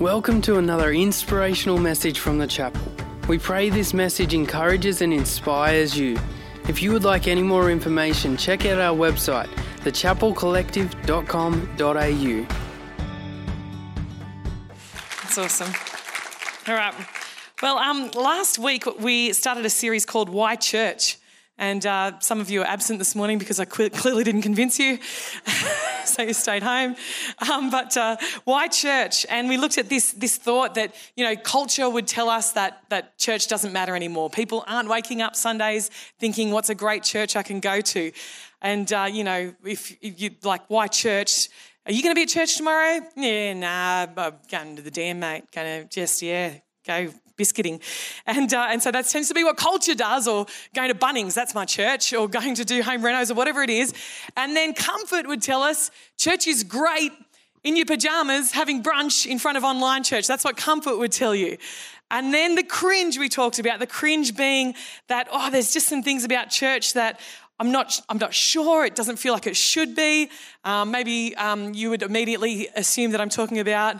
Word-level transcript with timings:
Welcome 0.00 0.42
to 0.42 0.58
another 0.58 0.92
inspirational 0.92 1.78
message 1.78 2.18
from 2.18 2.36
the 2.36 2.46
chapel. 2.46 2.82
We 3.28 3.38
pray 3.38 3.70
this 3.70 3.94
message 3.94 4.34
encourages 4.34 5.00
and 5.00 5.10
inspires 5.10 5.96
you. 5.96 6.18
If 6.68 6.82
you 6.82 6.92
would 6.92 7.04
like 7.04 7.26
any 7.26 7.42
more 7.42 7.70
information, 7.70 8.36
check 8.36 8.66
out 8.66 8.78
our 8.78 8.94
website, 8.94 9.48
thechapelcollective.com.au. 9.78 12.46
That's 15.22 15.38
awesome. 15.38 15.72
All 16.68 16.74
right. 16.74 16.92
Well, 17.62 17.78
um, 17.78 18.10
last 18.10 18.58
week 18.58 18.84
we 19.00 19.32
started 19.32 19.64
a 19.64 19.70
series 19.70 20.04
called 20.04 20.28
Why 20.28 20.56
Church. 20.56 21.16
And 21.56 21.86
uh, 21.86 22.20
some 22.20 22.40
of 22.40 22.50
you 22.50 22.60
are 22.60 22.66
absent 22.66 22.98
this 22.98 23.14
morning 23.14 23.38
because 23.38 23.58
I 23.58 23.64
clearly 23.64 24.24
didn't 24.24 24.42
convince 24.42 24.78
you. 24.78 24.98
so 26.14 26.22
you 26.22 26.32
stayed 26.32 26.62
home. 26.62 26.96
Um, 27.50 27.70
but 27.70 27.96
uh, 27.96 28.16
why 28.44 28.68
church? 28.68 29.26
And 29.28 29.48
we 29.48 29.56
looked 29.56 29.78
at 29.78 29.88
this, 29.88 30.12
this 30.12 30.36
thought 30.36 30.74
that, 30.74 30.94
you 31.16 31.24
know, 31.24 31.36
culture 31.36 31.88
would 31.88 32.06
tell 32.06 32.28
us 32.28 32.52
that, 32.52 32.82
that 32.88 33.18
church 33.18 33.48
doesn't 33.48 33.72
matter 33.72 33.94
anymore. 33.94 34.30
People 34.30 34.64
aren't 34.66 34.88
waking 34.88 35.22
up 35.22 35.36
Sundays 35.36 35.90
thinking, 36.18 36.50
what's 36.50 36.70
a 36.70 36.74
great 36.74 37.02
church 37.02 37.36
I 37.36 37.42
can 37.42 37.60
go 37.60 37.80
to? 37.80 38.12
And, 38.62 38.92
uh, 38.92 39.08
you 39.10 39.24
know, 39.24 39.54
if, 39.64 39.96
if 40.00 40.20
you 40.20 40.30
like, 40.42 40.62
why 40.68 40.86
church? 40.86 41.48
Are 41.86 41.92
you 41.92 42.02
going 42.02 42.14
to 42.14 42.18
be 42.18 42.22
at 42.22 42.28
church 42.28 42.56
tomorrow? 42.56 43.00
Yeah, 43.16 43.52
nah, 43.54 44.06
I'm 44.16 44.34
going 44.50 44.76
to 44.76 44.82
the 44.82 44.90
dam, 44.90 45.20
mate. 45.20 45.44
Going 45.52 45.82
to 45.82 45.88
just, 45.88 46.20
yeah, 46.20 46.54
go 46.84 47.12
biscuiting. 47.36 47.80
And, 48.26 48.52
uh, 48.52 48.68
and 48.70 48.82
so 48.82 48.90
that 48.90 49.06
tends 49.06 49.28
to 49.28 49.34
be 49.34 49.44
what 49.44 49.56
culture 49.56 49.94
does, 49.94 50.26
or 50.26 50.46
going 50.74 50.88
to 50.88 50.94
Bunnings, 50.94 51.34
that's 51.34 51.54
my 51.54 51.64
church, 51.64 52.12
or 52.12 52.28
going 52.28 52.54
to 52.56 52.64
do 52.64 52.82
home 52.82 53.02
renos, 53.02 53.30
or 53.30 53.34
whatever 53.34 53.62
it 53.62 53.70
is. 53.70 53.92
And 54.36 54.56
then 54.56 54.74
comfort 54.74 55.26
would 55.26 55.42
tell 55.42 55.62
us 55.62 55.90
church 56.16 56.46
is 56.46 56.64
great 56.64 57.12
in 57.62 57.76
your 57.76 57.86
pajamas 57.86 58.52
having 58.52 58.82
brunch 58.82 59.26
in 59.26 59.38
front 59.38 59.58
of 59.58 59.64
online 59.64 60.04
church. 60.04 60.26
That's 60.26 60.44
what 60.44 60.56
comfort 60.56 60.98
would 60.98 61.12
tell 61.12 61.34
you. 61.34 61.58
And 62.10 62.32
then 62.32 62.54
the 62.54 62.62
cringe 62.62 63.18
we 63.18 63.28
talked 63.28 63.58
about, 63.58 63.80
the 63.80 63.86
cringe 63.86 64.36
being 64.36 64.74
that, 65.08 65.26
oh, 65.32 65.50
there's 65.50 65.72
just 65.72 65.88
some 65.88 66.02
things 66.02 66.24
about 66.24 66.50
church 66.50 66.92
that 66.92 67.18
I'm 67.58 67.72
not, 67.72 68.00
I'm 68.08 68.18
not 68.18 68.32
sure. 68.32 68.84
It 68.84 68.94
doesn't 68.94 69.16
feel 69.16 69.32
like 69.32 69.46
it 69.46 69.56
should 69.56 69.96
be. 69.96 70.30
Um, 70.64 70.90
maybe 70.90 71.34
um, 71.36 71.74
you 71.74 71.90
would 71.90 72.02
immediately 72.02 72.68
assume 72.76 73.10
that 73.12 73.20
I'm 73.20 73.28
talking 73.28 73.58
about 73.58 73.96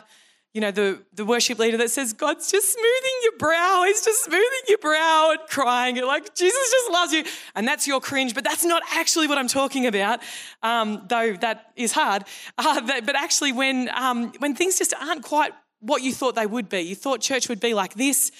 you 0.56 0.62
know, 0.62 0.70
the, 0.70 1.02
the 1.12 1.26
worship 1.26 1.58
leader 1.58 1.76
that 1.76 1.90
says, 1.90 2.14
God's 2.14 2.50
just 2.50 2.72
smoothing 2.72 3.12
your 3.24 3.36
brow. 3.36 3.84
He's 3.86 4.02
just 4.02 4.24
smoothing 4.24 4.60
your 4.68 4.78
brow 4.78 5.32
and 5.32 5.48
crying. 5.50 5.96
You're 5.96 6.06
like, 6.06 6.34
Jesus 6.34 6.70
just 6.70 6.90
loves 6.90 7.12
you. 7.12 7.24
And 7.54 7.68
that's 7.68 7.86
your 7.86 8.00
cringe, 8.00 8.34
but 8.34 8.42
that's 8.42 8.64
not 8.64 8.82
actually 8.94 9.28
what 9.28 9.36
I'm 9.36 9.48
talking 9.48 9.86
about, 9.86 10.20
um, 10.62 11.04
though 11.10 11.34
that 11.34 11.72
is 11.76 11.92
hard. 11.92 12.24
Uh, 12.58 12.80
but 13.02 13.14
actually, 13.14 13.52
when, 13.52 13.90
um, 13.90 14.32
when 14.38 14.54
things 14.54 14.78
just 14.78 14.94
aren't 14.94 15.22
quite 15.22 15.52
what 15.80 16.02
you 16.02 16.12
thought 16.12 16.34
they 16.34 16.46
would 16.46 16.70
be, 16.70 16.80
you 16.80 16.94
thought 16.94 17.20
church 17.20 17.50
would 17.50 17.60
be 17.60 17.74
like 17.74 17.92
this, 17.94 18.32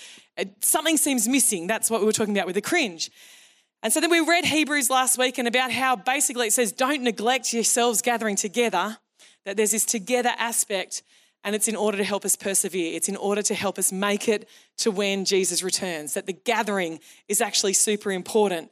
something 0.61 0.97
seems 0.97 1.29
missing. 1.29 1.67
That's 1.67 1.91
what 1.91 2.01
we 2.01 2.07
were 2.07 2.13
talking 2.13 2.37
about 2.37 2.47
with 2.47 2.55
the 2.55 2.63
cringe. 2.63 3.11
And 3.83 3.93
so 3.93 4.01
then 4.01 4.11
we 4.11 4.21
read 4.21 4.47
Hebrews 4.47 4.89
last 4.89 5.19
week 5.19 5.37
and 5.37 5.47
about 5.47 5.71
how 5.71 5.97
basically 5.97 6.47
it 6.47 6.55
says, 6.55 6.73
don't 6.73 7.03
neglect 7.03 7.53
yourselves 7.53 8.01
gathering 8.01 8.37
together, 8.37 8.97
that 9.45 9.59
there's 9.59 9.73
this 9.73 9.85
together 9.85 10.33
aspect 10.39 11.03
and 11.45 11.55
it's 11.55 11.69
in 11.69 11.77
order 11.77 11.99
to 11.99 12.05
help 12.05 12.25
us 12.25 12.37
persevere. 12.37 12.95
It's 12.95 13.09
in 13.09 13.17
order 13.17 13.43
to 13.43 13.55
help 13.55 13.79
us 13.79 13.93
make 13.93 14.29
it 14.29 14.49
to 14.79 14.91
when 14.91 15.25
Jesus 15.25 15.63
returns. 15.63 16.15
That 16.15 16.27
the 16.27 16.33
gathering 16.33 17.01
is 17.29 17.41
actually 17.41 17.75
super 17.75 18.11
important. 18.11 18.71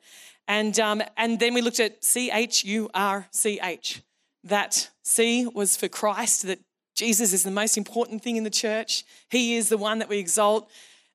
And, 0.48 0.79
um, 0.81 1.03
and 1.17 1.39
then 1.41 1.55
we 1.55 1.62
looked 1.62 1.81
at 1.81 2.05
C 2.05 2.31
H 2.31 2.65
U 2.65 2.91
R 2.93 3.27
C 3.31 3.61
H. 3.62 4.03
That 4.43 4.91
C 5.03 5.47
was 5.47 5.77
for 5.77 5.89
Christ, 5.89 6.47
that 6.47 6.59
Jesus 6.95 7.33
is 7.33 7.43
the 7.43 7.51
most 7.51 7.77
important 7.77 8.23
thing 8.23 8.37
in 8.37 8.45
the 8.45 8.51
church. 8.51 9.05
He 9.31 9.56
is 9.56 9.69
the 9.69 9.78
one 9.78 10.01
that 10.01 10.09
we 10.09 10.19
exalt. 10.19 10.71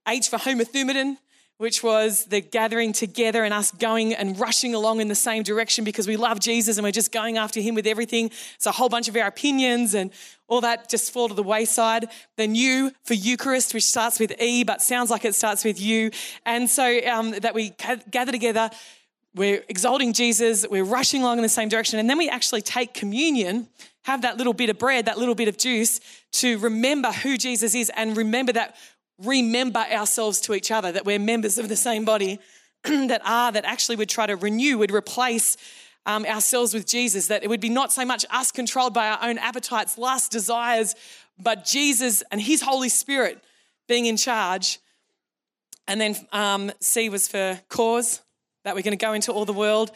H 0.07 0.29
for 0.29 0.37
homothumadon, 0.37 1.17
which 1.59 1.83
was 1.83 2.23
the 2.25 2.39
gathering 2.39 2.93
together 2.93 3.43
and 3.43 3.53
us 3.53 3.69
going 3.71 4.13
and 4.13 4.39
rushing 4.39 4.73
along 4.73 5.01
in 5.01 5.09
the 5.09 5.13
same 5.13 5.43
direction 5.43 5.83
because 5.83 6.07
we 6.07 6.15
love 6.15 6.39
Jesus 6.39 6.77
and 6.77 6.85
we're 6.85 6.91
just 6.91 7.11
going 7.11 7.37
after 7.37 7.59
him 7.59 7.75
with 7.75 7.85
everything. 7.85 8.31
So 8.57 8.69
a 8.69 8.73
whole 8.73 8.87
bunch 8.87 9.09
of 9.09 9.17
our 9.17 9.27
opinions 9.27 9.93
and 9.93 10.09
all 10.47 10.61
that 10.61 10.89
just 10.89 11.11
fall 11.11 11.27
to 11.27 11.33
the 11.33 11.43
wayside. 11.43 12.07
Then 12.37 12.55
U 12.55 12.93
for 13.03 13.13
Eucharist, 13.13 13.73
which 13.73 13.83
starts 13.83 14.21
with 14.21 14.41
E 14.41 14.63
but 14.63 14.81
sounds 14.81 15.09
like 15.09 15.25
it 15.25 15.35
starts 15.35 15.65
with 15.65 15.81
U. 15.81 16.11
And 16.45 16.69
so 16.69 17.05
um, 17.05 17.31
that 17.31 17.53
we 17.53 17.73
gather 18.09 18.31
together, 18.31 18.69
we're 19.35 19.61
exalting 19.67 20.13
Jesus, 20.13 20.65
we're 20.71 20.85
rushing 20.85 21.23
along 21.23 21.39
in 21.39 21.43
the 21.43 21.49
same 21.49 21.67
direction, 21.67 21.99
and 21.99 22.09
then 22.09 22.17
we 22.17 22.29
actually 22.29 22.61
take 22.61 22.93
communion, 22.93 23.67
have 24.03 24.21
that 24.21 24.37
little 24.37 24.53
bit 24.53 24.69
of 24.69 24.79
bread, 24.79 25.05
that 25.05 25.17
little 25.17 25.35
bit 25.35 25.49
of 25.49 25.57
juice 25.57 25.99
to 26.31 26.57
remember 26.59 27.11
who 27.11 27.37
Jesus 27.37 27.75
is 27.75 27.91
and 27.97 28.15
remember 28.15 28.53
that 28.53 28.77
remember 29.23 29.79
ourselves 29.79 30.41
to 30.41 30.53
each 30.53 30.71
other, 30.71 30.91
that 30.91 31.05
we're 31.05 31.19
members 31.19 31.57
of 31.57 31.69
the 31.69 31.75
same 31.75 32.05
body 32.05 32.39
that 32.83 33.21
are, 33.25 33.51
that 33.51 33.65
actually 33.65 33.95
would 33.97 34.09
try 34.09 34.25
to 34.25 34.35
renew, 34.35 34.77
would 34.77 34.91
replace 34.91 35.57
um, 36.05 36.25
ourselves 36.25 36.73
with 36.73 36.87
Jesus, 36.87 37.27
that 37.27 37.43
it 37.43 37.49
would 37.49 37.59
be 37.59 37.69
not 37.69 37.91
so 37.91 38.05
much 38.05 38.25
us 38.31 38.51
controlled 38.51 38.93
by 38.93 39.09
our 39.09 39.19
own 39.21 39.37
appetites, 39.37 39.97
lusts, 39.97 40.29
desires, 40.29 40.95
but 41.37 41.65
Jesus 41.65 42.23
and 42.31 42.41
His 42.41 42.61
Holy 42.61 42.89
Spirit 42.89 43.43
being 43.87 44.05
in 44.05 44.17
charge. 44.17 44.79
And 45.87 45.99
then 45.99 46.15
um, 46.31 46.71
C 46.79 47.09
was 47.09 47.27
for 47.27 47.59
cause, 47.69 48.21
that 48.63 48.75
we're 48.75 48.81
going 48.81 48.97
to 48.97 49.05
go 49.05 49.13
into 49.13 49.31
all 49.31 49.45
the 49.45 49.53
world 49.53 49.91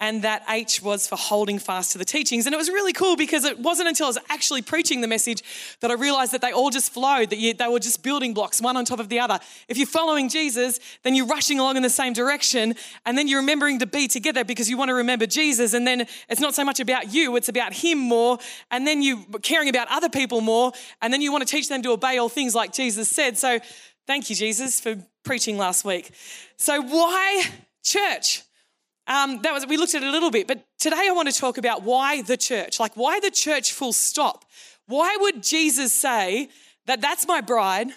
and 0.00 0.22
that 0.22 0.44
H 0.48 0.80
was 0.80 1.06
for 1.06 1.16
holding 1.16 1.58
fast 1.58 1.92
to 1.92 1.98
the 1.98 2.04
teachings. 2.04 2.46
And 2.46 2.54
it 2.54 2.56
was 2.56 2.68
really 2.68 2.92
cool 2.92 3.16
because 3.16 3.44
it 3.44 3.58
wasn't 3.58 3.88
until 3.88 4.06
I 4.06 4.10
was 4.10 4.18
actually 4.28 4.62
preaching 4.62 5.00
the 5.00 5.08
message 5.08 5.42
that 5.80 5.90
I 5.90 5.94
realized 5.94 6.32
that 6.32 6.40
they 6.40 6.52
all 6.52 6.70
just 6.70 6.92
flowed, 6.92 7.30
that 7.30 7.38
you, 7.38 7.52
they 7.52 7.66
were 7.66 7.80
just 7.80 8.02
building 8.02 8.32
blocks, 8.32 8.60
one 8.60 8.76
on 8.76 8.84
top 8.84 9.00
of 9.00 9.08
the 9.08 9.18
other. 9.18 9.40
If 9.66 9.76
you're 9.76 9.86
following 9.86 10.28
Jesus, 10.28 10.78
then 11.02 11.14
you're 11.14 11.26
rushing 11.26 11.58
along 11.58 11.76
in 11.76 11.82
the 11.82 11.90
same 11.90 12.12
direction, 12.12 12.74
and 13.04 13.18
then 13.18 13.26
you're 13.26 13.40
remembering 13.40 13.80
to 13.80 13.86
be 13.86 14.06
together 14.06 14.44
because 14.44 14.70
you 14.70 14.76
want 14.76 14.88
to 14.90 14.94
remember 14.94 15.26
Jesus. 15.26 15.74
And 15.74 15.86
then 15.86 16.06
it's 16.28 16.40
not 16.40 16.54
so 16.54 16.64
much 16.64 16.78
about 16.78 17.12
you, 17.12 17.34
it's 17.36 17.48
about 17.48 17.72
Him 17.72 17.98
more. 17.98 18.38
And 18.70 18.86
then 18.86 19.02
you 19.02 19.24
caring 19.42 19.68
about 19.68 19.88
other 19.90 20.08
people 20.08 20.40
more. 20.40 20.72
And 21.02 21.12
then 21.12 21.22
you 21.22 21.32
want 21.32 21.46
to 21.46 21.50
teach 21.50 21.68
them 21.68 21.82
to 21.82 21.90
obey 21.90 22.18
all 22.18 22.28
things 22.28 22.54
like 22.54 22.72
Jesus 22.72 23.08
said. 23.08 23.36
So 23.36 23.58
thank 24.06 24.30
you, 24.30 24.36
Jesus, 24.36 24.80
for 24.80 24.96
preaching 25.24 25.58
last 25.58 25.84
week. 25.84 26.10
So, 26.56 26.80
why 26.80 27.44
church? 27.82 28.42
Um, 29.08 29.40
that 29.40 29.54
was 29.54 29.66
we 29.66 29.78
looked 29.78 29.94
at 29.94 30.02
it 30.02 30.06
a 30.06 30.10
little 30.10 30.30
bit, 30.30 30.46
but 30.46 30.62
today 30.78 31.06
I 31.08 31.12
want 31.12 31.32
to 31.32 31.34
talk 31.34 31.56
about 31.56 31.82
why 31.82 32.20
the 32.20 32.36
church, 32.36 32.78
like 32.78 32.94
why 32.94 33.20
the 33.20 33.30
church 33.30 33.72
full 33.72 33.94
stop. 33.94 34.44
Why 34.86 35.16
would 35.20 35.42
Jesus 35.42 35.94
say 35.94 36.50
that 36.86 37.00
that's 37.00 37.26
my 37.26 37.40
bride, 37.40 37.88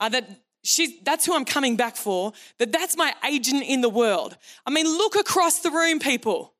uh, 0.00 0.10
that 0.10 0.28
she, 0.62 1.00
that's 1.02 1.24
who 1.24 1.34
I'm 1.34 1.46
coming 1.46 1.76
back 1.76 1.96
for, 1.96 2.34
that 2.58 2.72
that's 2.72 2.94
my 2.94 3.14
agent 3.26 3.64
in 3.64 3.80
the 3.80 3.88
world? 3.88 4.36
I 4.66 4.70
mean, 4.70 4.86
look 4.86 5.16
across 5.16 5.60
the 5.60 5.70
room, 5.70 5.98
people. 5.98 6.52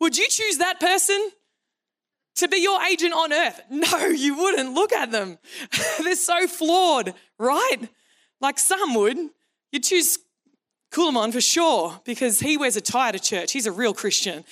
Would 0.00 0.16
you 0.16 0.28
choose 0.28 0.58
that 0.58 0.78
person 0.78 1.30
to 2.36 2.46
be 2.46 2.58
your 2.58 2.80
agent 2.84 3.12
on 3.12 3.32
earth? 3.32 3.60
No, 3.70 4.06
you 4.06 4.36
wouldn't. 4.36 4.72
Look 4.72 4.92
at 4.92 5.10
them. 5.10 5.38
They're 6.02 6.14
so 6.14 6.46
flawed, 6.46 7.12
right? 7.40 7.88
Like 8.40 8.60
some 8.60 8.94
would. 8.94 9.16
You'd 9.72 9.82
choose 9.82 10.18
Kulamon 10.92 11.32
for 11.32 11.40
sure, 11.40 12.00
because 12.04 12.40
he 12.40 12.56
wears 12.56 12.76
a 12.76 12.80
tie 12.80 13.12
to 13.12 13.18
church. 13.18 13.52
He's 13.52 13.66
a 13.66 13.72
real 13.72 13.92
Christian. 13.92 14.44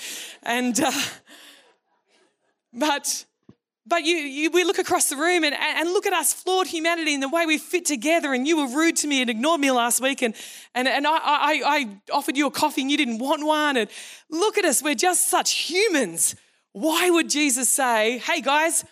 And, 0.42 0.78
uh, 0.80 0.92
but, 2.72 3.24
but 3.86 4.04
you, 4.04 4.16
you, 4.16 4.50
we 4.50 4.64
look 4.64 4.78
across 4.78 5.08
the 5.08 5.16
room 5.16 5.44
and, 5.44 5.54
and 5.54 5.88
look 5.90 6.06
at 6.06 6.12
us 6.12 6.32
flawed 6.32 6.66
humanity 6.66 7.14
and 7.14 7.22
the 7.22 7.28
way 7.28 7.46
we 7.46 7.58
fit 7.58 7.84
together. 7.86 8.34
And 8.34 8.46
you 8.46 8.56
were 8.56 8.76
rude 8.76 8.96
to 8.96 9.06
me 9.06 9.20
and 9.20 9.30
ignored 9.30 9.60
me 9.60 9.70
last 9.70 10.00
week. 10.00 10.22
And, 10.22 10.34
and, 10.74 10.88
and 10.88 11.06
I, 11.06 11.12
I, 11.12 11.62
I 11.64 12.00
offered 12.12 12.36
you 12.36 12.46
a 12.46 12.50
coffee 12.50 12.82
and 12.82 12.90
you 12.90 12.96
didn't 12.96 13.18
want 13.18 13.46
one. 13.46 13.76
And 13.76 13.88
look 14.28 14.58
at 14.58 14.64
us, 14.64 14.82
we're 14.82 14.94
just 14.94 15.30
such 15.30 15.52
humans. 15.52 16.34
Why 16.72 17.10
would 17.10 17.30
Jesus 17.30 17.68
say, 17.68 18.18
hey 18.18 18.40
guys, 18.40 18.84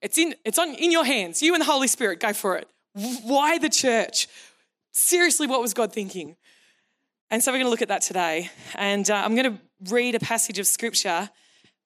it's 0.00 0.16
in, 0.16 0.34
it's 0.44 0.58
on, 0.58 0.74
in 0.76 0.90
your 0.90 1.04
hands, 1.04 1.42
you 1.42 1.54
and 1.54 1.60
the 1.60 1.66
Holy 1.66 1.88
Spirit, 1.88 2.20
go 2.20 2.32
for 2.32 2.56
it? 2.56 2.66
Why 3.22 3.58
the 3.58 3.68
church? 3.68 4.26
Seriously, 4.92 5.46
what 5.46 5.60
was 5.60 5.74
God 5.74 5.92
thinking? 5.92 6.36
And 7.30 7.42
so 7.42 7.52
we're 7.52 7.58
going 7.58 7.66
to 7.66 7.70
look 7.70 7.82
at 7.82 7.88
that 7.88 8.02
today. 8.02 8.50
And 8.74 9.08
uh, 9.10 9.14
I'm 9.14 9.34
going 9.34 9.56
to 9.56 9.92
read 9.92 10.14
a 10.14 10.20
passage 10.20 10.58
of 10.58 10.66
scripture 10.66 11.30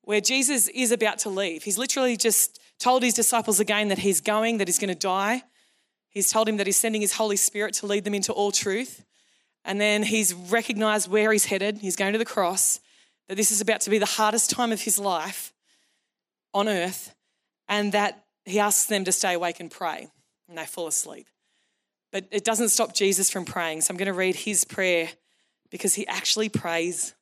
where 0.02 0.20
Jesus 0.20 0.68
is 0.68 0.92
about 0.92 1.18
to 1.20 1.30
leave. 1.30 1.64
He's 1.64 1.78
literally 1.78 2.16
just 2.16 2.60
told 2.78 3.02
his 3.02 3.14
disciples 3.14 3.60
again 3.60 3.88
that 3.88 3.98
he's 3.98 4.20
going, 4.20 4.58
that 4.58 4.68
he's 4.68 4.78
going 4.78 4.92
to 4.92 4.98
die. 4.98 5.42
He's 6.10 6.30
told 6.30 6.48
him 6.48 6.58
that 6.58 6.66
he's 6.66 6.78
sending 6.78 7.00
his 7.00 7.14
Holy 7.14 7.36
Spirit 7.36 7.74
to 7.74 7.86
lead 7.86 8.04
them 8.04 8.14
into 8.14 8.32
all 8.32 8.52
truth. 8.52 9.04
And 9.64 9.80
then 9.80 10.02
he's 10.02 10.34
recognized 10.34 11.10
where 11.10 11.32
he's 11.32 11.46
headed. 11.46 11.78
He's 11.78 11.96
going 11.96 12.12
to 12.12 12.18
the 12.18 12.24
cross, 12.24 12.80
that 13.28 13.36
this 13.36 13.50
is 13.50 13.60
about 13.60 13.80
to 13.82 13.90
be 13.90 13.98
the 13.98 14.06
hardest 14.06 14.50
time 14.50 14.72
of 14.72 14.82
his 14.82 14.98
life 14.98 15.52
on 16.52 16.68
earth, 16.68 17.14
and 17.68 17.92
that 17.92 18.24
he 18.44 18.58
asks 18.58 18.86
them 18.86 19.04
to 19.04 19.12
stay 19.12 19.34
awake 19.34 19.60
and 19.60 19.70
pray. 19.70 20.08
And 20.48 20.58
they 20.58 20.66
fall 20.66 20.86
asleep. 20.86 21.26
But 22.12 22.26
it 22.30 22.44
doesn't 22.44 22.68
stop 22.68 22.94
Jesus 22.94 23.30
from 23.30 23.44
praying. 23.44 23.80
So 23.80 23.92
I'm 23.92 23.96
going 23.96 24.06
to 24.06 24.12
read 24.12 24.36
his 24.36 24.64
prayer 24.64 25.08
because 25.72 25.94
he 25.94 26.06
actually 26.06 26.48
prays 26.48 27.14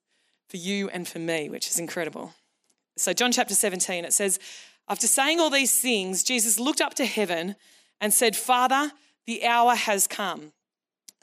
for 0.48 0.58
you 0.58 0.90
and 0.90 1.08
for 1.08 1.20
me, 1.20 1.48
which 1.48 1.68
is 1.68 1.78
incredible. 1.78 2.34
So, 2.96 3.14
John 3.14 3.32
chapter 3.32 3.54
17, 3.54 4.04
it 4.04 4.12
says, 4.12 4.38
After 4.88 5.06
saying 5.06 5.40
all 5.40 5.48
these 5.48 5.80
things, 5.80 6.22
Jesus 6.22 6.60
looked 6.60 6.82
up 6.82 6.92
to 6.94 7.06
heaven 7.06 7.56
and 8.00 8.12
said, 8.12 8.36
Father, 8.36 8.92
the 9.26 9.46
hour 9.46 9.74
has 9.74 10.06
come. 10.06 10.52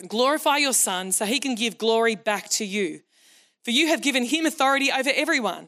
Glorify 0.08 0.58
your 0.58 0.74
Son 0.74 1.12
so 1.12 1.26
he 1.26 1.40
can 1.40 1.56
give 1.56 1.78
glory 1.78 2.16
back 2.16 2.50
to 2.50 2.66
you. 2.66 3.02
For 3.64 3.72
you 3.72 3.88
have 3.88 4.02
given 4.02 4.24
him 4.24 4.46
authority 4.46 4.90
over 4.92 5.12
everyone. 5.14 5.68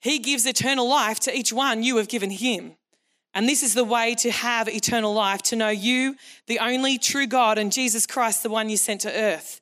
He 0.00 0.18
gives 0.18 0.46
eternal 0.46 0.88
life 0.88 1.18
to 1.20 1.36
each 1.36 1.52
one 1.52 1.82
you 1.82 1.96
have 1.96 2.08
given 2.08 2.30
him. 2.30 2.76
And 3.34 3.48
this 3.48 3.62
is 3.62 3.74
the 3.74 3.84
way 3.84 4.14
to 4.16 4.30
have 4.30 4.68
eternal 4.68 5.14
life 5.14 5.42
to 5.44 5.56
know 5.56 5.70
you, 5.70 6.16
the 6.46 6.58
only 6.58 6.98
true 6.98 7.26
God, 7.26 7.56
and 7.56 7.72
Jesus 7.72 8.06
Christ, 8.06 8.42
the 8.42 8.50
one 8.50 8.68
you 8.68 8.76
sent 8.76 9.00
to 9.02 9.12
earth. 9.12 9.61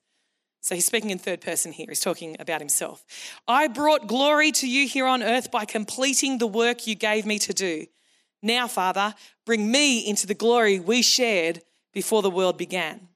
So 0.60 0.74
he's 0.74 0.84
speaking 0.84 1.10
in 1.10 1.18
third 1.18 1.40
person 1.40 1.72
here. 1.72 1.86
He's 1.88 2.00
talking 2.00 2.36
about 2.38 2.60
himself. 2.60 3.04
I 3.48 3.66
brought 3.66 4.06
glory 4.06 4.52
to 4.52 4.68
you 4.68 4.86
here 4.86 5.06
on 5.06 5.22
earth 5.22 5.50
by 5.50 5.64
completing 5.64 6.38
the 6.38 6.46
work 6.46 6.86
you 6.86 6.94
gave 6.94 7.24
me 7.24 7.38
to 7.40 7.54
do. 7.54 7.86
Now, 8.42 8.68
Father, 8.68 9.14
bring 9.46 9.70
me 9.70 10.06
into 10.06 10.26
the 10.26 10.34
glory 10.34 10.78
we 10.78 11.02
shared 11.02 11.62
before 11.92 12.22
the 12.22 12.30
world 12.30 12.58
began. 12.58 13.08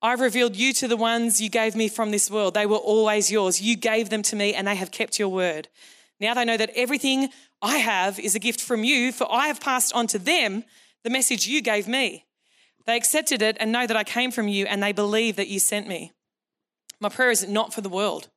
I've 0.00 0.20
revealed 0.20 0.54
you 0.54 0.72
to 0.74 0.86
the 0.86 0.96
ones 0.96 1.40
you 1.40 1.48
gave 1.48 1.74
me 1.74 1.88
from 1.88 2.12
this 2.12 2.30
world. 2.30 2.54
They 2.54 2.66
were 2.66 2.76
always 2.76 3.32
yours. 3.32 3.60
You 3.60 3.76
gave 3.76 4.10
them 4.10 4.22
to 4.22 4.36
me, 4.36 4.54
and 4.54 4.66
they 4.66 4.76
have 4.76 4.92
kept 4.92 5.18
your 5.18 5.28
word. 5.28 5.68
Now 6.20 6.34
they 6.34 6.44
know 6.44 6.56
that 6.56 6.70
everything 6.76 7.30
I 7.60 7.78
have 7.78 8.20
is 8.20 8.36
a 8.36 8.40
gift 8.40 8.60
from 8.60 8.84
you, 8.84 9.10
for 9.10 9.30
I 9.30 9.48
have 9.48 9.60
passed 9.60 9.92
on 9.92 10.06
to 10.08 10.18
them 10.18 10.64
the 11.02 11.10
message 11.10 11.48
you 11.48 11.60
gave 11.60 11.88
me. 11.88 12.26
They 12.86 12.96
accepted 12.96 13.42
it 13.42 13.56
and 13.58 13.72
know 13.72 13.86
that 13.86 13.96
I 13.96 14.04
came 14.04 14.30
from 14.30 14.46
you, 14.46 14.66
and 14.66 14.80
they 14.80 14.92
believe 14.92 15.34
that 15.36 15.48
you 15.48 15.58
sent 15.58 15.88
me. 15.88 16.12
My 17.00 17.08
prayer 17.08 17.30
is 17.30 17.48
not 17.48 17.72
for 17.72 17.80
the 17.80 17.88
world, 17.88 18.28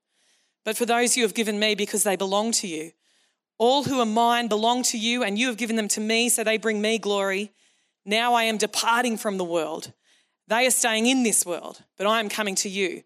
but 0.64 0.78
for 0.78 0.86
those 0.86 1.18
you 1.18 1.24
have 1.24 1.34
given 1.34 1.60
me 1.60 1.76
because 1.76 2.04
they 2.04 2.16
belong 2.16 2.52
to 2.54 2.68
you. 2.68 2.92
All 3.58 3.84
who 3.84 4.00
are 4.00 4.06
mine 4.06 4.48
belong 4.48 4.84
to 4.84 4.98
you, 4.98 5.24
and 5.24 5.38
you 5.38 5.48
have 5.48 5.58
given 5.58 5.76
them 5.76 5.88
to 5.90 6.02
me, 6.02 6.30
so 6.30 6.44
they 6.44 6.58
bring 6.58 6.82
me 6.82 6.98
glory. 6.98 7.52
Now 8.06 8.34
I 8.34 8.44
am 8.44 8.58
departing 8.58 9.18
from 9.18 9.38
the 9.38 9.44
world. 9.44 9.94
They 10.48 10.66
are 10.66 10.72
staying 10.72 11.06
in 11.06 11.24
this 11.24 11.46
world, 11.46 11.84
but 11.98 12.08
I 12.08 12.20
am 12.20 12.30
coming 12.30 12.56
to 12.56 12.70
you. 12.70 13.04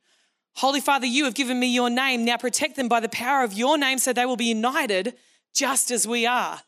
Holy 0.56 0.80
Father, 0.80 1.06
you 1.06 1.26
have 1.26 1.36
given 1.36 1.60
me 1.60 1.68
your 1.68 1.90
name. 1.90 2.24
Now 2.24 2.38
protect 2.38 2.78
them 2.78 2.88
by 2.88 3.02
the 3.02 3.10
power 3.10 3.44
of 3.44 3.54
your 3.54 3.78
name 3.78 3.98
so 3.98 4.14
they 4.14 4.26
will 4.26 4.38
be 4.38 4.46
united 4.46 5.16
just 5.54 5.92
as 5.92 6.08
we 6.08 6.26
are. 6.26 6.62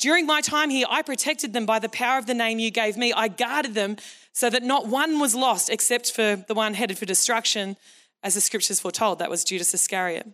During 0.00 0.26
my 0.26 0.40
time 0.40 0.70
here, 0.70 0.86
I 0.90 1.02
protected 1.02 1.52
them 1.52 1.66
by 1.66 1.78
the 1.78 1.88
power 1.88 2.18
of 2.18 2.26
the 2.26 2.34
name 2.34 2.58
you 2.58 2.70
gave 2.70 2.96
me. 2.96 3.12
I 3.12 3.28
guarded 3.28 3.74
them 3.74 3.98
so 4.32 4.50
that 4.50 4.62
not 4.62 4.88
one 4.88 5.20
was 5.20 5.34
lost 5.34 5.70
except 5.70 6.10
for 6.10 6.36
the 6.48 6.54
one 6.54 6.74
headed 6.74 6.98
for 6.98 7.06
destruction, 7.06 7.76
as 8.22 8.34
the 8.34 8.40
scriptures 8.40 8.80
foretold. 8.80 9.18
That 9.18 9.30
was 9.30 9.44
Judas 9.44 9.74
Iscariot. 9.74 10.28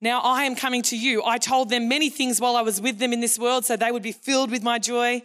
Now 0.00 0.20
I 0.20 0.44
am 0.44 0.56
coming 0.56 0.82
to 0.82 0.96
you. 0.96 1.22
I 1.24 1.38
told 1.38 1.68
them 1.68 1.88
many 1.88 2.08
things 2.08 2.40
while 2.40 2.56
I 2.56 2.62
was 2.62 2.80
with 2.80 2.98
them 2.98 3.12
in 3.12 3.20
this 3.20 3.38
world 3.38 3.64
so 3.64 3.76
they 3.76 3.92
would 3.92 4.02
be 4.02 4.12
filled 4.12 4.50
with 4.50 4.62
my 4.62 4.78
joy. 4.78 5.22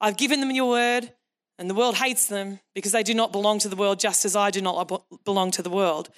I've 0.00 0.16
given 0.16 0.40
them 0.40 0.50
your 0.50 0.70
word, 0.70 1.12
and 1.58 1.68
the 1.68 1.74
world 1.74 1.96
hates 1.96 2.26
them 2.26 2.60
because 2.74 2.92
they 2.92 3.02
do 3.02 3.14
not 3.14 3.32
belong 3.32 3.58
to 3.60 3.68
the 3.68 3.76
world 3.76 4.00
just 4.00 4.24
as 4.24 4.34
I 4.34 4.50
do 4.50 4.60
not 4.60 5.02
belong 5.24 5.50
to 5.52 5.62
the 5.62 5.70
world. 5.70 6.08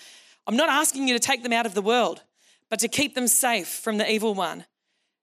I'm 0.46 0.56
not 0.56 0.68
asking 0.68 1.08
you 1.08 1.14
to 1.14 1.20
take 1.20 1.42
them 1.42 1.52
out 1.52 1.66
of 1.66 1.74
the 1.74 1.82
world, 1.82 2.22
but 2.70 2.78
to 2.80 2.88
keep 2.88 3.14
them 3.14 3.26
safe 3.26 3.68
from 3.68 3.98
the 3.98 4.10
evil 4.10 4.34
one. 4.34 4.64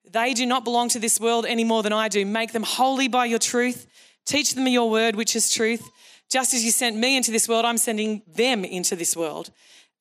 They 0.10 0.34
do 0.34 0.46
not 0.46 0.66
belong 0.66 0.90
to 0.90 1.00
this 1.00 1.19
world 1.19 1.46
any 1.46 1.64
more 1.64 1.81
than 1.81 1.94
I 1.94 2.10
do. 2.10 2.26
Make 2.26 2.52
them 2.52 2.64
holy 2.64 3.08
by 3.08 3.26
your 3.26 3.40
truth. 3.40 3.88
Teach 4.26 4.54
them 4.54 4.68
your 4.68 4.90
word, 4.90 5.16
which 5.16 5.36
is 5.36 5.52
truth. 5.52 5.90
Just 6.33 6.56
as 6.56 6.65
you 6.65 6.71
sent 6.71 6.97
me 6.97 7.15
into 7.15 7.30
this 7.30 7.47
world, 7.47 7.63
I'm 7.63 7.77
sending 7.77 8.24
them 8.25 8.65
into 8.65 8.95
this 8.95 9.15
world. 9.15 9.51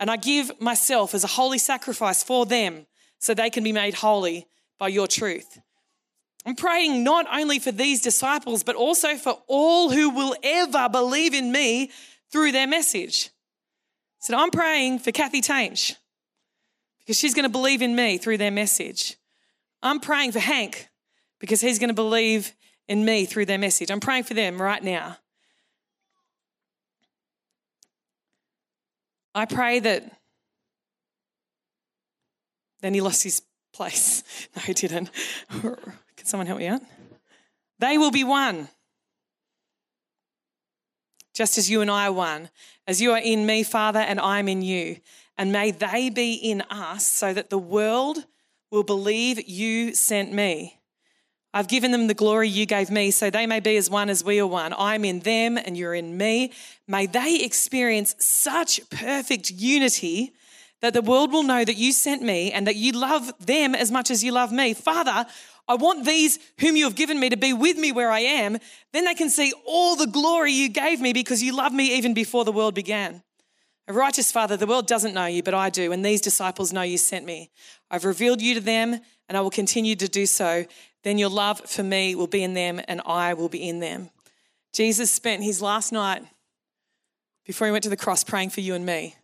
And 0.01 0.11
I 0.11 0.17
give 0.17 0.59
myself 0.63 1.15
as 1.15 1.25
a 1.25 1.27
holy 1.27 1.59
sacrifice 1.59 2.25
for 2.25 2.47
them 2.47 2.87
so 3.19 3.35
they 3.35 3.51
can 3.51 3.63
be 3.63 3.71
made 3.71 3.93
holy 3.93 4.47
by 4.79 4.89
your 4.89 5.07
truth. 5.07 5.61
I'm 6.47 6.57
praying 6.57 7.05
not 7.05 7.27
only 7.31 7.59
for 7.59 7.71
these 7.71 8.01
disciples, 8.01 8.63
but 8.63 8.77
also 8.77 9.17
for 9.17 9.43
all 9.47 9.91
who 9.91 10.09
will 10.09 10.35
ever 10.43 10.89
believe 10.89 11.35
in 11.35 11.53
me 11.53 11.91
through 12.31 12.53
their 12.53 12.67
message. 12.67 13.29
So 14.21 14.35
I'm 14.35 14.51
praying 14.51 15.01
for 15.01 15.13
Kathy 15.13 15.43
Tainch 15.43 15.97
because 17.01 17.19
she's 17.19 17.35
going 17.35 17.45
to 17.45 17.51
believe 17.51 17.83
in 17.83 17.95
me 17.95 18.17
through 18.17 18.39
their 18.39 18.51
message. 18.51 19.19
I'm 19.83 20.01
praying 20.01 20.33
for 20.33 20.41
Hank 20.41 20.89
because 21.41 21.61
he's 21.61 21.79
going 21.79 21.89
to 21.89 21.95
believe 21.95 22.55
in 22.89 23.05
me 23.05 23.27
through 23.27 23.45
their 23.45 23.59
message. 23.59 23.91
I'm 23.91 24.01
praying 24.01 24.25
for 24.25 24.33
them 24.33 24.63
right 24.63 24.83
now. 24.83 25.19
I 29.35 29.47
pray 29.47 29.81
that. 29.81 30.21
Then 32.81 32.95
he 32.95 33.01
lost 33.01 33.23
his 33.23 33.43
place. 33.73 34.23
No, 34.57 34.63
he 34.63 34.75
didn't. 34.75 35.11
Can 35.51 36.27
someone 36.27 36.47
help 36.47 36.59
me 36.59 36.67
out? 36.67 36.83
They 37.79 37.97
will 37.97 38.11
be 38.11 38.23
one. 38.23 38.69
Just 41.33 41.57
as 41.57 41.71
you 41.71 41.81
and 41.81 41.91
I 41.91 42.09
are 42.09 42.13
one. 42.13 42.51
As 42.87 43.01
you 43.01 43.13
are 43.13 43.19
in 43.19 43.47
me, 43.47 43.63
Father, 43.63 44.01
and 44.01 44.21
I'm 44.21 44.47
in 44.47 44.61
you. 44.61 44.99
And 45.39 45.53
may 45.53 45.71
they 45.71 46.11
be 46.11 46.35
in 46.35 46.61
us 46.69 47.07
so 47.07 47.33
that 47.33 47.49
the 47.49 47.59
world 47.59 48.27
will 48.71 48.83
believe 48.83 49.49
you 49.49 49.95
sent 49.95 50.33
me. 50.33 50.82
I've 51.55 51.69
given 51.69 51.91
them 51.91 52.07
the 52.07 52.15
glory 52.15 52.49
you 52.49 52.65
gave 52.65 52.91
me, 52.91 53.11
so 53.11 53.29
they 53.29 53.47
may 53.47 53.61
be 53.61 53.77
as 53.77 53.91
one 53.91 54.09
as 54.09 54.25
we 54.25 54.41
are 54.41 54.47
one. 54.47 54.75
I'm 54.77 55.05
in 55.05 55.21
them 55.21 55.59
and 55.59 55.77
you're 55.77 55.95
in 55.95 56.17
me. 56.17 56.53
May 56.89 57.07
they 57.07 57.41
experience 57.43 58.15
such 58.19 58.81
perfect 58.89 59.51
unity 59.51 60.33
that 60.81 60.95
the 60.95 61.03
world 61.03 61.33
will 61.33 61.43
know 61.43 61.65
that 61.65 61.77
you 61.77 61.93
sent 61.93 62.23
me 62.23 62.53
and 62.53 62.67
that 62.67 62.77
you 62.77 62.93
love 62.93 63.33
them 63.39 63.75
as 63.75 63.91
much 63.91 64.11
as 64.11 64.25
you 64.25 64.33
love 64.33 64.51
me. 64.51 64.73
Father, 64.73 65.27
I 65.69 65.75
want 65.75 66.05
these 66.07 66.39
whom 66.59 66.75
you 66.75 66.85
have 66.85 66.97
given 66.97 67.21
me 67.21 67.29
to 67.29 67.37
be 67.37 67.53
with 67.53 67.77
me 67.77 67.93
where 67.93 68.11
I 68.11 68.21
am. 68.21 68.59
Then 68.93 69.05
they 69.05 69.15
can 69.15 69.31
see 69.31 69.53
all 69.67 69.95
the 69.95 70.07
glory 70.07 70.53
you 70.53 70.69
gave 70.69 71.01
me 71.01 71.13
because 71.13 71.43
you 71.43 71.55
loved 71.55 71.75
me 71.75 71.97
even 71.97 72.15
before 72.15 72.45
the 72.45 72.53
world 72.53 72.75
began. 72.75 73.23
A 73.89 73.93
righteous 73.93 74.33
Father, 74.33 74.57
the 74.57 74.67
world 74.67 74.87
doesn't 74.87 75.15
know 75.15 75.27
you, 75.27 75.43
but 75.43 75.55
I 75.55 75.69
do, 75.69 75.93
and 75.93 76.05
these 76.05 76.21
disciples 76.21 76.73
know 76.73 76.83
you 76.83 76.99
sent 76.99 77.27
me. 77.27 77.51
I've 77.91 78.05
revealed 78.05 78.41
you 78.41 78.55
to 78.55 78.61
them, 78.61 79.01
and 79.29 79.37
I 79.37 79.41
will 79.41 79.51
continue 79.51 79.97
to 79.97 80.09
do 80.09 80.25
so. 80.25 80.67
Then 81.03 81.19
your 81.19 81.31
love 81.31 81.61
for 81.61 81.83
me 81.83 82.15
will 82.15 82.27
be 82.27 82.43
in 82.43 82.55
them, 82.55 82.81
and 82.87 83.01
I 83.05 83.35
will 83.35 83.49
be 83.49 83.69
in 83.69 83.81
them. 83.81 84.11
Jesus 84.73 85.11
spent 85.11 85.43
his 85.43 85.61
last 85.61 85.93
night 85.93 86.23
before 87.45 87.67
he 87.67 87.73
went 87.73 87.85
to 87.85 87.91
the 87.91 87.97
cross 87.97 88.25
praying 88.25 88.51
for 88.51 88.61
you 88.61 88.75
and 88.75 88.87
me. 88.87 89.17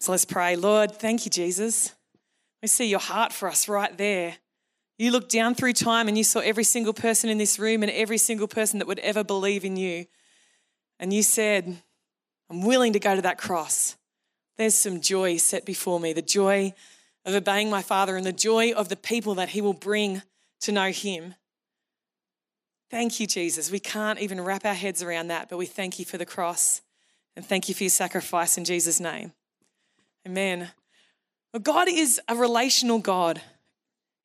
So 0.00 0.12
let's 0.12 0.24
pray. 0.24 0.56
Lord, 0.56 0.92
thank 0.92 1.24
you, 1.24 1.30
Jesus. 1.30 1.94
We 2.62 2.68
see 2.68 2.86
your 2.86 3.00
heart 3.00 3.32
for 3.32 3.48
us 3.48 3.68
right 3.68 3.96
there. 3.96 4.36
You 4.96 5.12
looked 5.12 5.30
down 5.30 5.54
through 5.54 5.74
time 5.74 6.08
and 6.08 6.18
you 6.18 6.24
saw 6.24 6.40
every 6.40 6.64
single 6.64 6.92
person 6.92 7.30
in 7.30 7.38
this 7.38 7.58
room 7.58 7.82
and 7.82 7.92
every 7.92 8.18
single 8.18 8.48
person 8.48 8.78
that 8.78 8.88
would 8.88 8.98
ever 9.00 9.22
believe 9.22 9.64
in 9.64 9.76
you. 9.76 10.06
And 10.98 11.12
you 11.12 11.22
said, 11.22 11.76
I'm 12.50 12.62
willing 12.62 12.94
to 12.94 13.00
go 13.00 13.14
to 13.14 13.22
that 13.22 13.38
cross. 13.38 13.96
There's 14.56 14.74
some 14.74 15.00
joy 15.00 15.36
set 15.36 15.64
before 15.64 16.00
me 16.00 16.12
the 16.12 16.22
joy 16.22 16.74
of 17.24 17.34
obeying 17.34 17.70
my 17.70 17.82
Father 17.82 18.16
and 18.16 18.24
the 18.24 18.32
joy 18.32 18.72
of 18.72 18.88
the 18.88 18.96
people 18.96 19.34
that 19.36 19.50
He 19.50 19.60
will 19.60 19.74
bring 19.74 20.22
to 20.60 20.72
know 20.72 20.90
Him. 20.90 21.34
Thank 22.90 23.20
you, 23.20 23.26
Jesus. 23.26 23.70
We 23.70 23.80
can't 23.80 24.18
even 24.18 24.40
wrap 24.40 24.64
our 24.64 24.74
heads 24.74 25.02
around 25.02 25.28
that, 25.28 25.48
but 25.48 25.58
we 25.58 25.66
thank 25.66 25.98
you 25.98 26.04
for 26.04 26.16
the 26.16 26.24
cross 26.24 26.80
and 27.36 27.44
thank 27.44 27.68
you 27.68 27.74
for 27.74 27.84
your 27.84 27.90
sacrifice 27.90 28.56
in 28.56 28.64
Jesus' 28.64 28.98
name. 28.98 29.32
Amen. 30.26 30.70
God 31.62 31.88
is 31.88 32.20
a 32.28 32.34
relational 32.34 32.98
God. 32.98 33.40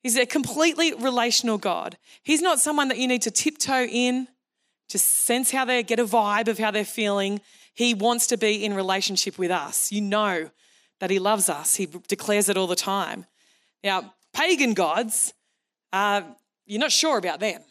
He's 0.02 0.18
a 0.18 0.26
completely 0.26 0.94
relational 0.94 1.58
God. 1.58 1.98
He's 2.24 2.42
not 2.42 2.60
someone 2.60 2.90
that 2.90 2.98
you 2.98 3.08
need 3.08 3.22
to 3.24 3.32
tiptoe 3.32 3.86
in, 3.86 4.28
just 4.90 5.06
sense 5.06 5.52
how 5.52 5.66
they 5.66 5.82
get 5.84 6.00
a 6.00 6.06
vibe 6.06 6.48
of 6.48 6.60
how 6.60 6.72
they're 6.72 6.86
feeling. 6.86 7.40
He 7.74 7.94
wants 7.94 8.28
to 8.28 8.38
be 8.38 8.64
in 8.64 8.74
relationship 8.74 9.38
with 9.38 9.52
us. 9.52 9.92
You 9.92 10.02
know 10.02 10.50
that 11.00 11.10
He 11.10 11.20
loves 11.20 11.50
us, 11.50 11.76
He 11.76 11.88
declares 12.08 12.50
it 12.50 12.58
all 12.58 12.68
the 12.68 12.76
time. 12.76 13.26
Now, 13.84 14.14
pagan 14.34 14.74
gods, 14.74 15.34
uh, 15.92 16.22
you're 16.66 16.80
not 16.80 16.92
sure 16.92 17.18
about 17.18 17.40
them. 17.40 17.62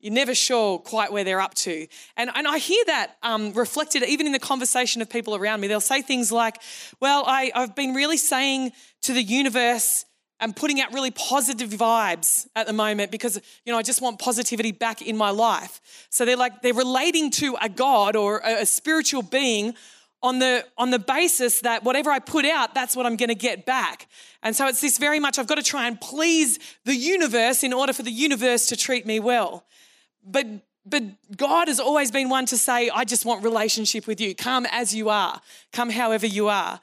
You're 0.00 0.12
never 0.12 0.34
sure 0.34 0.78
quite 0.78 1.12
where 1.12 1.22
they're 1.22 1.40
up 1.40 1.54
to. 1.54 1.86
And, 2.16 2.30
and 2.34 2.46
I 2.46 2.58
hear 2.58 2.84
that 2.86 3.16
um, 3.22 3.52
reflected 3.52 4.02
even 4.02 4.26
in 4.26 4.32
the 4.32 4.40
conversation 4.40 5.00
of 5.00 5.08
people 5.08 5.36
around 5.36 5.60
me. 5.60 5.68
They'll 5.68 5.80
say 5.80 6.02
things 6.02 6.32
like, 6.32 6.60
Well, 7.00 7.24
I, 7.26 7.52
I've 7.54 7.74
been 7.74 7.94
really 7.94 8.16
saying 8.16 8.72
to 9.02 9.12
the 9.12 9.22
universe, 9.22 10.04
and 10.42 10.56
putting 10.56 10.80
out 10.80 10.92
really 10.92 11.12
positive 11.12 11.70
vibes 11.70 12.48
at 12.56 12.66
the 12.66 12.72
moment 12.72 13.12
because 13.12 13.40
you 13.64 13.72
know 13.72 13.78
I 13.78 13.82
just 13.82 14.02
want 14.02 14.18
positivity 14.18 14.72
back 14.72 15.00
in 15.00 15.16
my 15.16 15.30
life. 15.30 15.80
So 16.10 16.24
they're 16.24 16.36
like 16.36 16.62
they're 16.62 16.74
relating 16.74 17.30
to 17.42 17.56
a 17.62 17.68
god 17.68 18.16
or 18.16 18.38
a, 18.38 18.62
a 18.62 18.66
spiritual 18.66 19.22
being 19.22 19.74
on 20.22 20.38
the 20.38 20.64
on 20.78 20.90
the 20.90 20.98
basis 20.98 21.60
that 21.60 21.82
whatever 21.84 22.10
I 22.10 22.18
put 22.18 22.44
out 22.44 22.74
that's 22.74 22.94
what 22.94 23.06
I'm 23.06 23.16
going 23.16 23.28
to 23.28 23.34
get 23.34 23.66
back. 23.66 24.08
And 24.42 24.54
so 24.54 24.66
it's 24.66 24.80
this 24.80 24.98
very 24.98 25.18
much 25.18 25.38
I've 25.38 25.46
got 25.46 25.56
to 25.56 25.62
try 25.62 25.86
and 25.86 26.00
please 26.00 26.58
the 26.84 26.94
universe 26.94 27.62
in 27.62 27.72
order 27.72 27.92
for 27.92 28.02
the 28.02 28.12
universe 28.12 28.66
to 28.68 28.76
treat 28.76 29.06
me 29.06 29.20
well. 29.20 29.64
But 30.24 30.46
but 30.84 31.04
God 31.36 31.68
has 31.68 31.78
always 31.78 32.10
been 32.10 32.28
one 32.28 32.46
to 32.46 32.58
say, 32.58 32.90
I 32.90 33.04
just 33.04 33.24
want 33.24 33.44
relationship 33.44 34.06
with 34.06 34.20
you. 34.20 34.34
Come 34.34 34.66
as 34.70 34.94
you 34.94 35.10
are, 35.10 35.40
come 35.72 35.90
however 35.90 36.26
you 36.26 36.48
are. 36.48 36.80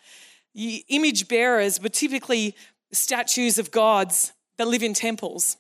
Image 0.55 1.27
bearers 1.27 1.81
were 1.81 1.89
typically 1.89 2.55
statues 2.91 3.57
of 3.57 3.71
gods 3.71 4.33
that 4.57 4.67
live 4.67 4.83
in 4.83 4.93
temples. 4.93 5.57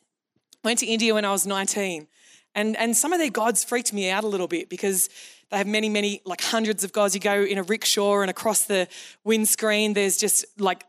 I 0.63 0.69
went 0.69 0.79
to 0.79 0.85
India 0.85 1.13
when 1.13 1.25
I 1.25 1.31
was 1.31 1.45
19. 1.45 2.07
And, 2.55 2.75
and 2.77 2.97
some 2.97 3.13
of 3.13 3.19
their 3.19 3.29
gods 3.29 3.63
freaked 3.63 3.93
me 3.93 4.09
out 4.09 4.23
a 4.23 4.27
little 4.27 4.47
bit 4.47 4.69
because 4.69 5.09
they 5.51 5.57
have 5.57 5.67
many, 5.67 5.89
many, 5.89 6.21
like 6.25 6.41
hundreds 6.41 6.83
of 6.83 6.91
gods. 6.91 7.15
You 7.15 7.21
go 7.21 7.43
in 7.43 7.57
a 7.57 7.63
rickshaw 7.63 8.21
and 8.21 8.29
across 8.29 8.65
the 8.65 8.87
windscreen, 9.23 9.93
there's 9.93 10.17
just 10.17 10.45
like, 10.59 10.83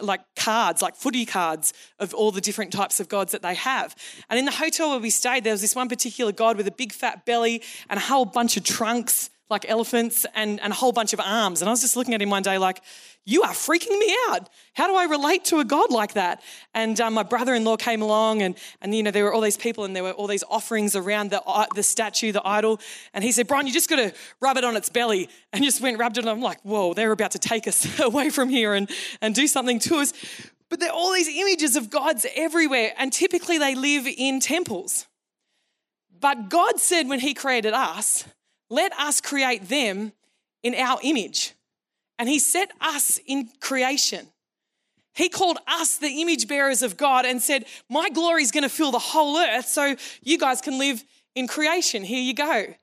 like 0.00 0.20
cards, 0.36 0.80
like 0.80 0.96
footy 0.96 1.26
cards 1.26 1.72
of 1.98 2.14
all 2.14 2.30
the 2.30 2.40
different 2.40 2.72
types 2.72 3.00
of 3.00 3.08
gods 3.08 3.32
that 3.32 3.42
they 3.42 3.54
have. 3.54 3.94
And 4.30 4.38
in 4.38 4.44
the 4.44 4.52
hotel 4.52 4.90
where 4.90 4.98
we 4.98 5.10
stayed, 5.10 5.44
there 5.44 5.52
was 5.52 5.60
this 5.60 5.74
one 5.74 5.88
particular 5.88 6.32
god 6.32 6.56
with 6.56 6.66
a 6.66 6.72
big 6.72 6.92
fat 6.92 7.26
belly 7.26 7.62
and 7.90 7.98
a 7.98 8.02
whole 8.02 8.24
bunch 8.24 8.56
of 8.56 8.64
trunks 8.64 9.30
like 9.52 9.68
elephants 9.68 10.26
and, 10.34 10.60
and 10.60 10.72
a 10.72 10.74
whole 10.74 10.90
bunch 10.90 11.12
of 11.12 11.20
arms. 11.20 11.62
And 11.62 11.68
I 11.68 11.72
was 11.72 11.80
just 11.80 11.96
looking 11.96 12.14
at 12.14 12.20
him 12.20 12.30
one 12.30 12.42
day 12.42 12.58
like, 12.58 12.82
you 13.24 13.42
are 13.42 13.52
freaking 13.52 13.96
me 13.98 14.14
out. 14.30 14.48
How 14.74 14.88
do 14.88 14.96
I 14.96 15.04
relate 15.04 15.44
to 15.46 15.60
a 15.60 15.64
God 15.64 15.92
like 15.92 16.14
that? 16.14 16.42
And 16.74 17.00
um, 17.00 17.14
my 17.14 17.22
brother-in-law 17.22 17.76
came 17.76 18.02
along, 18.02 18.42
and, 18.42 18.56
and 18.80 18.92
you 18.92 19.02
know 19.02 19.12
there 19.12 19.24
were 19.24 19.32
all 19.32 19.40
these 19.40 19.56
people, 19.56 19.84
and 19.84 19.94
there 19.94 20.02
were 20.02 20.10
all 20.10 20.26
these 20.26 20.42
offerings 20.50 20.96
around 20.96 21.30
the 21.30 21.40
uh, 21.42 21.66
the 21.76 21.84
statue, 21.84 22.32
the 22.32 22.44
idol. 22.44 22.80
And 23.14 23.22
he 23.22 23.30
said, 23.30 23.46
"Bron, 23.46 23.66
you 23.66 23.72
just 23.72 23.88
got 23.88 23.96
to 23.96 24.12
rub 24.40 24.56
it 24.56 24.64
on 24.64 24.74
its 24.74 24.88
belly." 24.88 25.28
And 25.52 25.62
just 25.62 25.80
went 25.80 26.00
rubbed 26.00 26.18
it. 26.18 26.22
And 26.22 26.30
I'm 26.30 26.40
like, 26.40 26.60
"Whoa, 26.62 26.94
they're 26.94 27.12
about 27.12 27.30
to 27.32 27.38
take 27.38 27.68
us 27.68 28.00
away 28.00 28.30
from 28.30 28.48
here 28.48 28.74
and 28.74 28.90
and 29.20 29.34
do 29.36 29.46
something 29.46 29.78
to 29.80 29.98
us." 29.98 30.12
But 30.68 30.80
there 30.80 30.90
are 30.90 30.94
all 30.94 31.12
these 31.12 31.28
images 31.28 31.76
of 31.76 31.90
gods 31.90 32.26
everywhere, 32.34 32.92
and 32.96 33.12
typically 33.12 33.58
they 33.58 33.76
live 33.76 34.06
in 34.08 34.40
temples. 34.40 35.06
But 36.18 36.48
God 36.48 36.80
said 36.80 37.08
when 37.08 37.20
He 37.20 37.34
created 37.34 37.72
us, 37.72 38.24
"Let 38.72 38.92
us 38.98 39.20
create 39.20 39.68
them 39.68 40.12
in 40.62 40.74
our 40.74 40.98
image." 41.02 41.52
And 42.18 42.28
He 42.28 42.38
set 42.38 42.70
us 42.80 43.18
in 43.26 43.50
creation. 43.60 44.28
He 45.14 45.28
called 45.28 45.58
us 45.66 45.98
the 45.98 46.22
image 46.22 46.48
bearers 46.48 46.82
of 46.82 46.96
God 46.96 47.26
and 47.26 47.42
said, 47.42 47.66
My 47.88 48.08
glory 48.08 48.42
is 48.42 48.50
going 48.50 48.62
to 48.62 48.68
fill 48.68 48.90
the 48.90 48.98
whole 48.98 49.36
earth 49.36 49.66
so 49.66 49.96
you 50.22 50.38
guys 50.38 50.60
can 50.60 50.78
live 50.78 51.04
in 51.34 51.46
creation. 51.46 52.02
Here 52.02 52.22
you 52.22 52.34
go. 52.34 52.74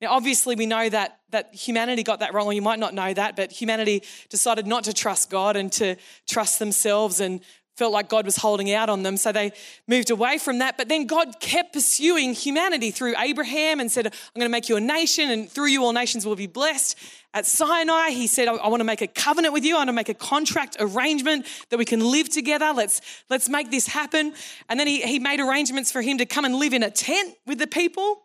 Now, 0.00 0.12
obviously, 0.12 0.56
we 0.56 0.66
know 0.66 0.88
that, 0.88 1.20
that 1.30 1.54
humanity 1.54 2.02
got 2.02 2.20
that 2.20 2.32
wrong, 2.32 2.46
or 2.46 2.52
you 2.54 2.62
might 2.62 2.78
not 2.78 2.94
know 2.94 3.12
that, 3.12 3.36
but 3.36 3.52
humanity 3.52 4.02
decided 4.30 4.66
not 4.66 4.84
to 4.84 4.94
trust 4.94 5.28
God 5.28 5.56
and 5.56 5.70
to 5.72 5.96
trust 6.26 6.58
themselves 6.58 7.20
and 7.20 7.40
felt 7.80 7.94
like 7.94 8.10
God 8.10 8.26
was 8.26 8.36
holding 8.36 8.70
out 8.74 8.90
on 8.90 9.02
them. 9.04 9.16
So 9.16 9.32
they 9.32 9.52
moved 9.88 10.10
away 10.10 10.36
from 10.36 10.58
that. 10.58 10.76
But 10.76 10.90
then 10.90 11.06
God 11.06 11.40
kept 11.40 11.72
pursuing 11.72 12.34
humanity 12.34 12.90
through 12.90 13.14
Abraham 13.16 13.80
and 13.80 13.90
said, 13.90 14.04
I'm 14.04 14.38
going 14.38 14.44
to 14.44 14.50
make 14.50 14.68
you 14.68 14.76
a 14.76 14.80
nation, 14.82 15.30
and 15.30 15.50
through 15.50 15.68
you 15.68 15.82
all 15.82 15.94
nations 15.94 16.26
will 16.26 16.36
be 16.36 16.46
blessed. 16.46 16.98
At 17.32 17.46
Sinai, 17.46 18.10
he 18.10 18.26
said, 18.26 18.48
I 18.48 18.68
want 18.68 18.80
to 18.80 18.84
make 18.84 19.00
a 19.00 19.06
covenant 19.06 19.54
with 19.54 19.64
you. 19.64 19.76
I 19.76 19.78
want 19.78 19.88
to 19.88 19.94
make 19.94 20.10
a 20.10 20.14
contract 20.14 20.76
arrangement 20.78 21.46
that 21.70 21.78
we 21.78 21.86
can 21.86 22.00
live 22.00 22.28
together. 22.28 22.70
Let's, 22.76 23.00
let's 23.30 23.48
make 23.48 23.70
this 23.70 23.86
happen. 23.86 24.34
And 24.68 24.78
then 24.78 24.86
he, 24.86 25.00
he 25.00 25.18
made 25.18 25.40
arrangements 25.40 25.90
for 25.90 26.02
him 26.02 26.18
to 26.18 26.26
come 26.26 26.44
and 26.44 26.56
live 26.56 26.74
in 26.74 26.82
a 26.82 26.90
tent 26.90 27.34
with 27.46 27.58
the 27.58 27.66
people. 27.66 28.20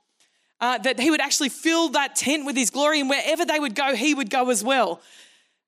Uh, 0.60 0.78
that 0.80 1.00
he 1.00 1.12
would 1.12 1.22
actually 1.22 1.50
fill 1.50 1.90
that 1.90 2.16
tent 2.16 2.46
with 2.46 2.58
his 2.58 2.70
glory, 2.72 3.00
and 3.00 3.10
wherever 3.10 3.46
they 3.46 3.60
would 3.60 3.76
go, 3.76 3.96
he 3.96 4.14
would 4.14 4.30
go 4.30 4.50
as 4.50 4.64
well. 4.64 5.02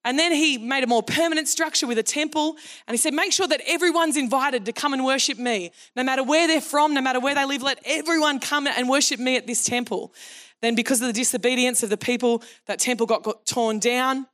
And 0.07 0.17
then 0.17 0.31
he 0.31 0.57
made 0.57 0.85
a 0.85 0.87
more 0.87 1.03
permanent 1.03 1.49
structure 1.49 1.85
with 1.85 1.97
a 1.97 2.03
temple. 2.03 2.55
And 2.87 2.93
he 2.93 2.97
said, 2.97 3.13
Make 3.13 3.33
sure 3.33 3.45
that 3.45 3.59
everyone's 3.67 4.15
invited 4.15 4.63
to 4.63 4.71
come 4.71 4.93
and 4.93 5.03
worship 5.03 5.37
me. 5.37 5.71
No 5.97 6.03
matter 6.05 6.23
where 6.23 6.47
they're 6.47 6.61
from, 6.61 6.93
no 6.93 7.01
matter 7.01 7.19
where 7.19 7.35
they 7.35 7.43
live, 7.43 7.61
let 7.61 7.81
everyone 7.83 8.39
come 8.39 8.67
and 8.67 8.87
worship 8.87 9.19
me 9.19 9.35
at 9.35 9.47
this 9.47 9.65
temple. 9.65 10.13
Then, 10.61 10.75
because 10.75 11.01
of 11.01 11.07
the 11.07 11.13
disobedience 11.13 11.83
of 11.83 11.89
the 11.89 11.97
people, 11.97 12.41
that 12.67 12.79
temple 12.79 13.05
got, 13.05 13.21
got 13.21 13.45
torn 13.45 13.79
down. 13.79 14.27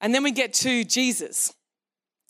And 0.00 0.14
then 0.14 0.22
we 0.22 0.30
get 0.30 0.54
to 0.54 0.84
Jesus. 0.84 1.52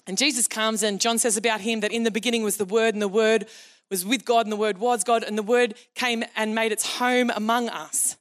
And 0.08 0.18
Jesus 0.18 0.48
comes, 0.48 0.82
and 0.82 1.00
John 1.00 1.18
says 1.18 1.36
about 1.36 1.60
him 1.60 1.78
that 1.80 1.92
in 1.92 2.02
the 2.02 2.10
beginning 2.10 2.42
was 2.42 2.56
the 2.56 2.64
Word, 2.64 2.92
and 2.92 3.00
the 3.00 3.06
Word 3.06 3.46
was 3.88 4.04
with 4.04 4.24
God, 4.24 4.46
and 4.46 4.52
the 4.52 4.56
Word 4.56 4.78
was 4.78 5.04
God, 5.04 5.22
and 5.22 5.38
the 5.38 5.44
Word 5.44 5.74
came 5.94 6.24
and 6.34 6.56
made 6.56 6.72
its 6.72 6.96
home 6.96 7.30
among 7.30 7.68
us. 7.68 8.16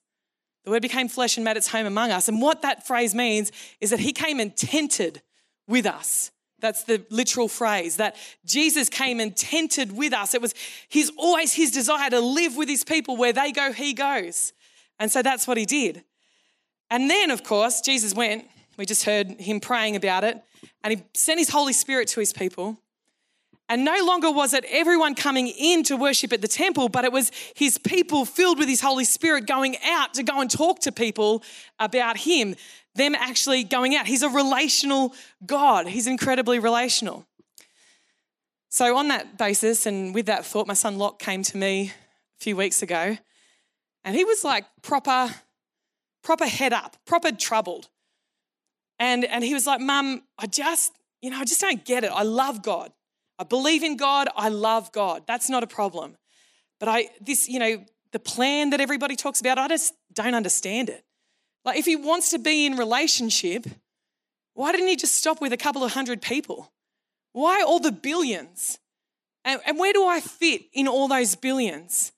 The 0.67 0.71
word 0.71 0.81
became 0.81 1.07
flesh 1.07 1.37
and 1.37 1.45
made 1.45 1.55
its 1.55 1.69
home 1.69 1.85
among 1.85 2.11
us. 2.11 2.27
And 2.27 2.41
what 2.41 2.61
that 2.63 2.85
phrase 2.85 3.15
means 3.15 3.53
is 3.79 3.91
that 3.91 4.01
he 4.01 4.11
came 4.11 4.41
and 4.41 4.53
tented 4.53 5.21
with 5.65 5.85
us. 5.85 6.29
That's 6.59 6.83
the 6.83 7.05
literal 7.09 7.47
phrase 7.47 7.95
that 7.95 8.17
Jesus 8.43 8.89
came 8.89 9.21
and 9.21 9.33
tented 9.33 9.95
with 9.95 10.11
us. 10.11 10.33
It 10.33 10.41
was 10.41 10.53
his 10.89 11.09
always 11.15 11.53
his 11.53 11.71
desire 11.71 12.09
to 12.09 12.19
live 12.19 12.57
with 12.57 12.67
his 12.67 12.83
people 12.83 13.15
where 13.15 13.31
they 13.31 13.53
go, 13.53 13.71
he 13.71 13.93
goes. 13.93 14.51
And 14.99 15.09
so 15.09 15.21
that's 15.21 15.47
what 15.47 15.55
he 15.55 15.65
did. 15.65 16.03
And 16.89 17.09
then, 17.09 17.31
of 17.31 17.45
course, 17.45 17.79
Jesus 17.79 18.13
went. 18.13 18.45
We 18.75 18.85
just 18.85 19.05
heard 19.05 19.39
him 19.39 19.61
praying 19.61 19.95
about 19.95 20.25
it. 20.25 20.37
And 20.83 20.93
he 20.93 21.03
sent 21.13 21.39
his 21.39 21.47
Holy 21.47 21.71
Spirit 21.71 22.09
to 22.09 22.19
his 22.19 22.33
people. 22.33 22.77
And 23.69 23.83
no 23.83 24.01
longer 24.05 24.31
was 24.31 24.53
it 24.53 24.63
everyone 24.69 25.13
coming 25.13 25.47
in 25.47 25.83
to 25.83 25.97
worship 25.97 26.31
at 26.31 26.41
the 26.41 26.47
temple, 26.47 26.87
but 26.87 27.03
it 27.03 27.11
was 27.11 27.31
his 27.53 27.77
people 27.77 28.23
filled 28.23 28.59
with 28.59 28.69
his 28.69 28.79
Holy 28.79 29.03
Spirit 29.03 29.45
going 29.45 29.75
out 29.83 30.13
to 30.13 30.23
go 30.23 30.39
and 30.39 30.49
talk 30.49 30.79
to 30.79 30.91
people 30.91 31.43
about 31.77 32.17
him, 32.17 32.55
them 32.95 33.13
actually 33.13 33.65
going 33.65 33.93
out. 33.93 34.07
He's 34.07 34.23
a 34.23 34.29
relational 34.29 35.13
God, 35.45 35.87
he's 35.87 36.07
incredibly 36.07 36.59
relational. 36.59 37.25
So, 38.69 38.97
on 38.97 39.07
that 39.09 39.37
basis, 39.37 39.85
and 39.85 40.13
with 40.13 40.25
that 40.25 40.45
thought, 40.45 40.67
my 40.67 40.73
son 40.73 40.97
Locke 40.97 41.19
came 41.19 41.41
to 41.43 41.57
me 41.57 41.93
a 42.39 42.43
few 42.43 42.55
weeks 42.55 42.81
ago, 42.81 43.17
and 44.03 44.15
he 44.15 44.23
was 44.23 44.43
like 44.43 44.65
proper, 44.81 45.33
proper 46.23 46.45
head 46.45 46.73
up, 46.73 46.97
proper 47.05 47.31
troubled. 47.31 47.89
And, 48.99 49.25
and 49.25 49.43
he 49.43 49.53
was 49.53 49.67
like, 49.67 49.79
Mum, 49.79 50.23
I 50.37 50.47
just, 50.47 50.93
you 51.21 51.29
know, 51.29 51.39
I 51.39 51.45
just 51.45 51.61
don't 51.61 51.83
get 51.85 52.03
it. 52.03 52.11
I 52.11 52.23
love 52.23 52.61
God. 52.61 52.91
I 53.39 53.43
believe 53.43 53.83
in 53.83 53.97
God, 53.97 54.27
I 54.35 54.49
love 54.49 54.91
God. 54.91 55.23
That's 55.27 55.49
not 55.49 55.63
a 55.63 55.67
problem. 55.67 56.17
But 56.79 56.89
I, 56.89 57.09
this, 57.21 57.47
you 57.47 57.59
know, 57.59 57.83
the 58.11 58.19
plan 58.19 58.71
that 58.71 58.81
everybody 58.81 59.15
talks 59.15 59.41
about, 59.41 59.57
I 59.57 59.67
just 59.67 59.93
don't 60.13 60.33
understand 60.33 60.89
it. 60.89 61.03
Like, 61.65 61.77
if 61.77 61.85
he 61.85 61.95
wants 61.95 62.29
to 62.29 62.39
be 62.39 62.65
in 62.65 62.77
relationship, 62.77 63.65
why 64.53 64.71
didn't 64.71 64.87
he 64.87 64.95
just 64.95 65.15
stop 65.15 65.41
with 65.41 65.53
a 65.53 65.57
couple 65.57 65.83
of 65.83 65.91
hundred 65.93 66.21
people? 66.21 66.71
Why 67.33 67.61
all 67.61 67.79
the 67.79 67.91
billions? 67.91 68.79
And, 69.45 69.61
and 69.65 69.77
where 69.77 69.93
do 69.93 70.05
I 70.05 70.19
fit 70.19 70.63
in 70.73 70.87
all 70.87 71.07
those 71.07 71.35
billions? 71.35 72.11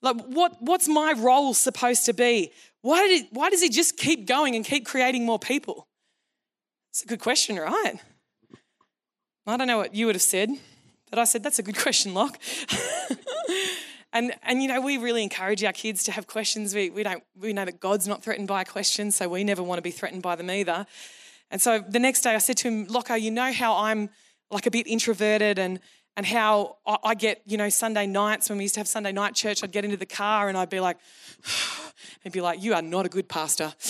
Like, 0.00 0.16
what, 0.26 0.60
what's 0.60 0.88
my 0.88 1.14
role 1.16 1.54
supposed 1.54 2.06
to 2.06 2.12
be? 2.12 2.52
Why, 2.80 3.06
did 3.06 3.22
it, 3.22 3.28
why 3.30 3.50
does 3.50 3.62
he 3.62 3.68
just 3.68 3.96
keep 3.96 4.26
going 4.26 4.56
and 4.56 4.64
keep 4.64 4.86
creating 4.86 5.26
more 5.26 5.38
people? 5.38 5.86
It's 6.90 7.02
a 7.02 7.06
good 7.06 7.20
question, 7.20 7.56
right? 7.56 8.00
I 9.46 9.56
don't 9.56 9.66
know 9.66 9.78
what 9.78 9.94
you 9.94 10.06
would 10.06 10.14
have 10.14 10.22
said, 10.22 10.50
but 11.10 11.18
I 11.18 11.24
said, 11.24 11.42
that's 11.42 11.58
a 11.58 11.62
good 11.62 11.76
question, 11.78 12.14
Locke. 12.14 12.38
and, 14.12 14.34
and, 14.42 14.62
you 14.62 14.68
know, 14.68 14.80
we 14.80 14.98
really 14.98 15.22
encourage 15.22 15.64
our 15.64 15.72
kids 15.72 16.04
to 16.04 16.12
have 16.12 16.26
questions. 16.26 16.74
We, 16.74 16.90
we, 16.90 17.02
don't, 17.02 17.22
we 17.36 17.52
know 17.52 17.64
that 17.64 17.80
God's 17.80 18.06
not 18.06 18.22
threatened 18.22 18.48
by 18.48 18.62
a 18.62 18.64
question, 18.64 19.10
so 19.10 19.28
we 19.28 19.44
never 19.44 19.62
want 19.62 19.78
to 19.78 19.82
be 19.82 19.90
threatened 19.90 20.22
by 20.22 20.36
them 20.36 20.50
either. 20.50 20.86
And 21.50 21.60
so 21.60 21.80
the 21.80 21.98
next 21.98 22.22
day 22.22 22.34
I 22.34 22.38
said 22.38 22.56
to 22.58 22.68
him, 22.68 22.86
Locko, 22.86 23.20
you 23.20 23.30
know 23.30 23.52
how 23.52 23.76
I'm 23.76 24.10
like 24.50 24.66
a 24.66 24.70
bit 24.70 24.86
introverted 24.86 25.58
and, 25.58 25.80
and 26.16 26.26
how 26.26 26.76
I 27.02 27.14
get, 27.14 27.40
you 27.46 27.56
know, 27.56 27.70
Sunday 27.70 28.06
nights 28.06 28.50
when 28.50 28.58
we 28.58 28.64
used 28.64 28.74
to 28.74 28.80
have 28.80 28.88
Sunday 28.88 29.12
night 29.12 29.34
church, 29.34 29.64
I'd 29.64 29.72
get 29.72 29.84
into 29.84 29.96
the 29.96 30.06
car 30.06 30.48
and 30.48 30.58
I'd 30.58 30.68
be 30.68 30.80
like, 30.80 30.98
and 32.24 32.32
be 32.32 32.40
like, 32.40 32.62
you 32.62 32.74
are 32.74 32.82
not 32.82 33.06
a 33.06 33.08
good 33.08 33.28
pastor. 33.28 33.72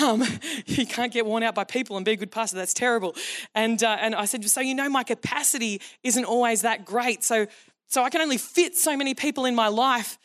Um, 0.00 0.22
you 0.66 0.86
can't 0.86 1.12
get 1.12 1.26
worn 1.26 1.42
out 1.42 1.56
by 1.56 1.64
people 1.64 1.96
and 1.96 2.04
be 2.04 2.12
a 2.12 2.16
good 2.16 2.30
pastor. 2.30 2.56
That's 2.56 2.72
terrible. 2.72 3.16
And, 3.56 3.82
uh, 3.82 3.96
and 4.00 4.14
I 4.14 4.24
said, 4.24 4.48
so 4.48 4.60
you 4.60 4.72
know, 4.72 4.88
my 4.88 5.02
capacity 5.02 5.80
isn't 6.04 6.24
always 6.24 6.62
that 6.62 6.84
great. 6.84 7.24
So, 7.24 7.48
so 7.88 8.04
I 8.04 8.08
can 8.08 8.20
only 8.20 8.38
fit 8.38 8.76
so 8.76 8.96
many 8.96 9.14
people 9.14 9.46
in 9.46 9.56
my 9.56 9.66
life, 9.66 10.16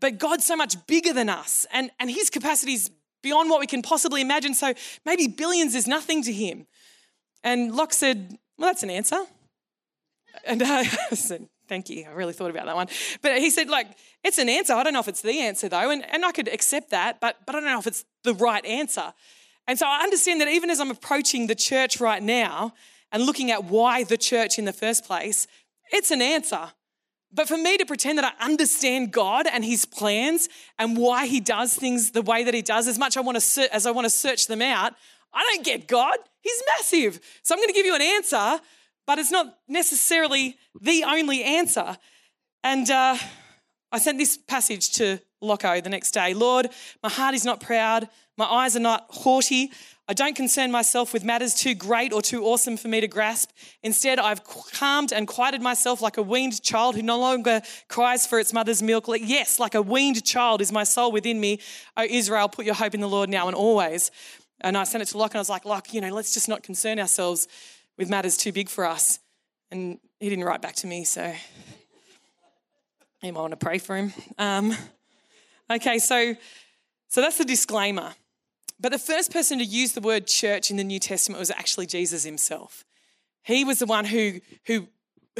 but 0.00 0.16
God's 0.18 0.46
so 0.46 0.56
much 0.56 0.74
bigger 0.86 1.12
than 1.12 1.28
us 1.28 1.66
and, 1.70 1.90
and 2.00 2.10
his 2.10 2.30
capacity 2.30 2.72
is 2.72 2.90
beyond 3.22 3.50
what 3.50 3.60
we 3.60 3.66
can 3.66 3.82
possibly 3.82 4.22
imagine. 4.22 4.54
So 4.54 4.72
maybe 5.04 5.28
billions 5.28 5.74
is 5.74 5.86
nothing 5.86 6.22
to 6.22 6.32
him. 6.32 6.66
And 7.44 7.76
Locke 7.76 7.92
said, 7.92 8.38
well, 8.56 8.70
that's 8.70 8.82
an 8.82 8.90
answer. 8.90 9.26
And 10.44 10.62
I 10.64 10.84
said, 10.84 11.48
Thank 11.68 11.88
you. 11.88 12.04
I 12.04 12.12
really 12.14 12.32
thought 12.32 12.50
about 12.50 12.66
that 12.66 12.74
one. 12.74 12.88
But 13.22 13.38
he 13.38 13.48
said, 13.48 13.68
like, 13.68 13.86
it's 14.24 14.38
an 14.38 14.48
answer. 14.48 14.72
I 14.72 14.82
don't 14.82 14.92
know 14.92 14.98
if 14.98 15.06
it's 15.06 15.22
the 15.22 15.38
answer 15.38 15.68
though. 15.68 15.88
And, 15.88 16.04
and 16.12 16.24
I 16.24 16.32
could 16.32 16.48
accept 16.48 16.90
that, 16.90 17.20
but, 17.20 17.36
but 17.46 17.54
I 17.54 17.60
don't 17.60 17.70
know 17.70 17.78
if 17.78 17.86
it's 17.86 18.04
the 18.24 18.34
right 18.34 18.64
answer. 18.66 19.12
And 19.68 19.78
so 19.78 19.86
I 19.86 20.00
understand 20.00 20.40
that 20.40 20.48
even 20.48 20.68
as 20.68 20.80
I'm 20.80 20.90
approaching 20.90 21.46
the 21.46 21.54
church 21.54 22.00
right 22.00 22.20
now 22.20 22.74
and 23.12 23.22
looking 23.22 23.52
at 23.52 23.62
why 23.66 24.02
the 24.02 24.16
church 24.16 24.58
in 24.58 24.64
the 24.64 24.72
first 24.72 25.04
place, 25.04 25.46
it's 25.92 26.10
an 26.10 26.20
answer. 26.20 26.72
But 27.32 27.46
for 27.46 27.56
me 27.56 27.76
to 27.76 27.86
pretend 27.86 28.18
that 28.18 28.24
I 28.24 28.44
understand 28.44 29.12
God 29.12 29.46
and 29.46 29.64
His 29.64 29.84
plans 29.84 30.48
and 30.76 30.96
why 30.96 31.26
He 31.26 31.38
does 31.38 31.76
things 31.76 32.10
the 32.10 32.22
way 32.22 32.42
that 32.42 32.52
He 32.52 32.62
does, 32.62 32.88
as 32.88 32.98
much 32.98 33.16
I 33.16 33.20
want 33.20 33.40
to 33.40 33.74
as 33.74 33.86
I 33.86 33.92
want 33.92 34.06
to 34.06 34.10
search 34.10 34.48
them 34.48 34.60
out, 34.60 34.94
I 35.32 35.48
don't 35.54 35.64
get 35.64 35.86
God. 35.86 36.16
He's 36.40 36.62
massive. 36.76 37.20
So 37.44 37.54
I'm 37.54 37.60
going 37.60 37.68
to 37.68 37.74
give 37.74 37.86
you 37.86 37.94
an 37.94 38.02
answer 38.02 38.60
but 39.10 39.18
it's 39.18 39.32
not 39.32 39.58
necessarily 39.66 40.56
the 40.80 41.02
only 41.02 41.42
answer. 41.42 41.96
And 42.62 42.88
uh, 42.88 43.16
I 43.90 43.98
sent 43.98 44.18
this 44.18 44.36
passage 44.36 44.92
to 44.92 45.18
Locko 45.42 45.82
the 45.82 45.90
next 45.90 46.12
day. 46.12 46.32
Lord, 46.32 46.68
my 47.02 47.08
heart 47.08 47.34
is 47.34 47.44
not 47.44 47.58
proud, 47.58 48.08
my 48.38 48.44
eyes 48.44 48.76
are 48.76 48.86
not 48.90 49.06
haughty. 49.08 49.72
I 50.06 50.12
don't 50.12 50.36
concern 50.36 50.70
myself 50.70 51.12
with 51.12 51.24
matters 51.24 51.54
too 51.54 51.74
great 51.74 52.12
or 52.12 52.22
too 52.22 52.44
awesome 52.44 52.76
for 52.76 52.86
me 52.86 53.00
to 53.00 53.08
grasp. 53.08 53.50
Instead, 53.82 54.20
I've 54.20 54.44
calmed 54.44 55.12
and 55.12 55.26
quieted 55.26 55.60
myself 55.60 56.00
like 56.00 56.16
a 56.16 56.22
weaned 56.22 56.62
child 56.62 56.94
who 56.94 57.02
no 57.02 57.18
longer 57.18 57.62
cries 57.88 58.28
for 58.28 58.38
its 58.38 58.52
mother's 58.52 58.80
milk. 58.80 59.06
Yes, 59.08 59.58
like 59.58 59.74
a 59.74 59.82
weaned 59.82 60.24
child 60.24 60.60
is 60.60 60.70
my 60.70 60.84
soul 60.84 61.10
within 61.10 61.40
me. 61.40 61.58
O 61.96 62.04
Israel, 62.04 62.48
put 62.48 62.64
your 62.64 62.76
hope 62.76 62.94
in 62.94 63.00
the 63.00 63.08
Lord 63.08 63.28
now 63.28 63.48
and 63.48 63.56
always. 63.56 64.12
And 64.60 64.78
I 64.78 64.84
sent 64.84 65.02
it 65.02 65.06
to 65.06 65.18
Locke 65.18 65.32
and 65.32 65.38
I 65.38 65.40
was 65.40 65.50
like, 65.50 65.64
Locke, 65.64 65.92
you 65.92 66.00
know, 66.00 66.14
let's 66.14 66.32
just 66.32 66.48
not 66.48 66.62
concern 66.62 67.00
ourselves 67.00 67.48
with 68.00 68.08
matters 68.08 68.38
too 68.38 68.50
big 68.50 68.70
for 68.70 68.86
us. 68.86 69.18
And 69.70 69.98
he 70.18 70.30
didn't 70.30 70.44
write 70.44 70.62
back 70.62 70.74
to 70.76 70.86
me, 70.86 71.04
so 71.04 71.32
you 73.22 73.32
might 73.32 73.40
want 73.40 73.52
to 73.52 73.58
pray 73.58 73.76
for 73.76 73.94
him. 73.94 74.12
Um, 74.38 74.74
okay, 75.70 75.98
so 75.98 76.34
so 77.08 77.20
that's 77.20 77.36
the 77.36 77.44
disclaimer. 77.44 78.14
But 78.80 78.92
the 78.92 78.98
first 78.98 79.32
person 79.32 79.58
to 79.58 79.64
use 79.64 79.92
the 79.92 80.00
word 80.00 80.26
church 80.26 80.70
in 80.70 80.78
the 80.78 80.84
New 80.84 80.98
Testament 80.98 81.38
was 81.38 81.50
actually 81.50 81.86
Jesus 81.86 82.24
himself. 82.24 82.84
He 83.42 83.64
was 83.64 83.80
the 83.80 83.86
one 83.86 84.06
who, 84.06 84.40
who, 84.66 84.88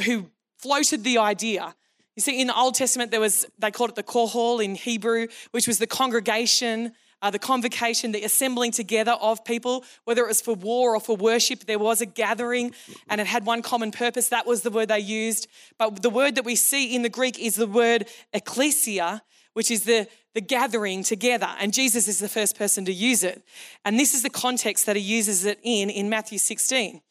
who 0.05 0.27
floated 0.57 1.03
the 1.03 1.17
idea. 1.17 1.73
You 2.15 2.21
see, 2.21 2.39
in 2.39 2.47
the 2.47 2.55
Old 2.55 2.75
Testament, 2.75 3.09
there 3.09 3.19
was, 3.19 3.47
they 3.57 3.71
called 3.71 3.89
it 3.91 3.95
the 3.95 4.03
kohol 4.03 4.63
in 4.63 4.75
Hebrew, 4.75 5.27
which 5.49 5.65
was 5.65 5.79
the 5.79 5.87
congregation, 5.87 6.91
uh, 7.21 7.29
the 7.29 7.39
convocation, 7.39 8.11
the 8.11 8.23
assembling 8.23 8.71
together 8.71 9.13
of 9.13 9.43
people, 9.45 9.83
whether 10.05 10.23
it 10.23 10.27
was 10.27 10.41
for 10.41 10.55
war 10.55 10.95
or 10.95 10.99
for 10.99 11.15
worship, 11.15 11.65
there 11.65 11.79
was 11.79 12.01
a 12.01 12.05
gathering 12.05 12.73
and 13.09 13.21
it 13.21 13.27
had 13.27 13.45
one 13.45 13.61
common 13.61 13.91
purpose. 13.91 14.29
That 14.29 14.47
was 14.47 14.61
the 14.61 14.71
word 14.71 14.89
they 14.89 14.99
used. 14.99 15.47
But 15.77 16.01
the 16.01 16.09
word 16.09 16.35
that 16.35 16.45
we 16.45 16.55
see 16.55 16.95
in 16.95 17.01
the 17.01 17.09
Greek 17.09 17.39
is 17.39 17.55
the 17.55 17.67
word 17.67 18.07
ecclesia, 18.33 19.21
which 19.53 19.71
is 19.71 19.83
the 19.83 20.07
the 20.33 20.41
gathering 20.41 21.03
together. 21.03 21.49
And 21.59 21.73
Jesus 21.73 22.07
is 22.07 22.19
the 22.19 22.29
first 22.29 22.57
person 22.57 22.85
to 22.85 22.93
use 22.93 23.23
it. 23.23 23.43
And 23.83 23.99
this 23.99 24.13
is 24.13 24.23
the 24.23 24.29
context 24.29 24.85
that 24.85 24.95
he 24.95 25.01
uses 25.01 25.43
it 25.43 25.59
in 25.61 25.89
in 25.89 26.09
Matthew 26.09 26.37
16. 26.37 27.01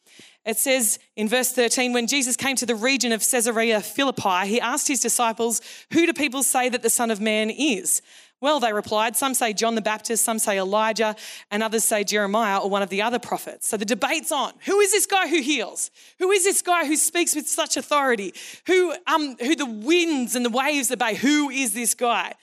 It 0.43 0.57
says 0.57 0.97
in 1.15 1.27
verse 1.27 1.51
13, 1.51 1.93
when 1.93 2.07
Jesus 2.07 2.35
came 2.35 2.55
to 2.55 2.65
the 2.65 2.73
region 2.73 3.11
of 3.11 3.21
Caesarea 3.21 3.79
Philippi, 3.79 4.47
he 4.47 4.59
asked 4.59 4.87
his 4.87 4.99
disciples, 4.99 5.61
Who 5.93 6.07
do 6.07 6.13
people 6.13 6.41
say 6.41 6.67
that 6.69 6.81
the 6.81 6.89
Son 6.89 7.11
of 7.11 7.21
Man 7.21 7.51
is? 7.51 8.01
Well, 8.41 8.59
they 8.59 8.73
replied, 8.73 9.15
Some 9.15 9.35
say 9.35 9.53
John 9.53 9.75
the 9.75 9.81
Baptist, 9.81 10.25
some 10.25 10.39
say 10.39 10.57
Elijah, 10.57 11.15
and 11.51 11.61
others 11.61 11.83
say 11.83 12.03
Jeremiah 12.03 12.57
or 12.57 12.69
one 12.69 12.81
of 12.81 12.89
the 12.89 13.03
other 13.03 13.19
prophets. 13.19 13.67
So 13.67 13.77
the 13.77 13.85
debate's 13.85 14.31
on. 14.31 14.53
Who 14.65 14.79
is 14.79 14.91
this 14.91 15.05
guy 15.05 15.27
who 15.27 15.41
heals? 15.41 15.91
Who 16.17 16.31
is 16.31 16.43
this 16.43 16.63
guy 16.63 16.85
who 16.85 16.95
speaks 16.95 17.35
with 17.35 17.47
such 17.47 17.77
authority? 17.77 18.33
Who, 18.65 18.95
um, 19.05 19.37
who 19.39 19.55
the 19.55 19.67
winds 19.67 20.35
and 20.35 20.43
the 20.43 20.49
waves 20.49 20.91
obey? 20.91 21.15
Who 21.15 21.51
is 21.51 21.73
this 21.73 21.93
guy? 21.93 22.33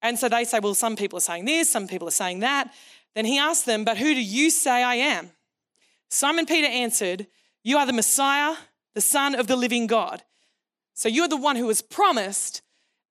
And 0.00 0.18
so 0.18 0.30
they 0.30 0.44
say, 0.44 0.58
well, 0.58 0.74
some 0.74 0.96
people 0.96 1.18
are 1.18 1.22
saying 1.22 1.44
this, 1.44 1.70
some 1.70 1.86
people 1.86 2.08
are 2.08 2.12
saying 2.12 2.40
that. 2.40 2.72
Then 3.14 3.26
he 3.26 3.38
asked 3.38 3.66
them, 3.66 3.84
but 3.84 3.98
who 3.98 4.14
do 4.14 4.22
you 4.22 4.50
say 4.50 4.82
I 4.82 4.94
am? 4.94 5.30
Simon 6.08 6.46
Peter 6.46 6.66
answered, 6.66 7.26
You 7.62 7.76
are 7.76 7.86
the 7.86 7.92
Messiah, 7.92 8.56
the 8.94 9.00
Son 9.02 9.34
of 9.34 9.46
the 9.46 9.56
living 9.56 9.86
God. 9.86 10.22
So 10.94 11.08
you're 11.08 11.28
the 11.28 11.36
one 11.36 11.56
who 11.56 11.66
was 11.66 11.82
promised. 11.82 12.62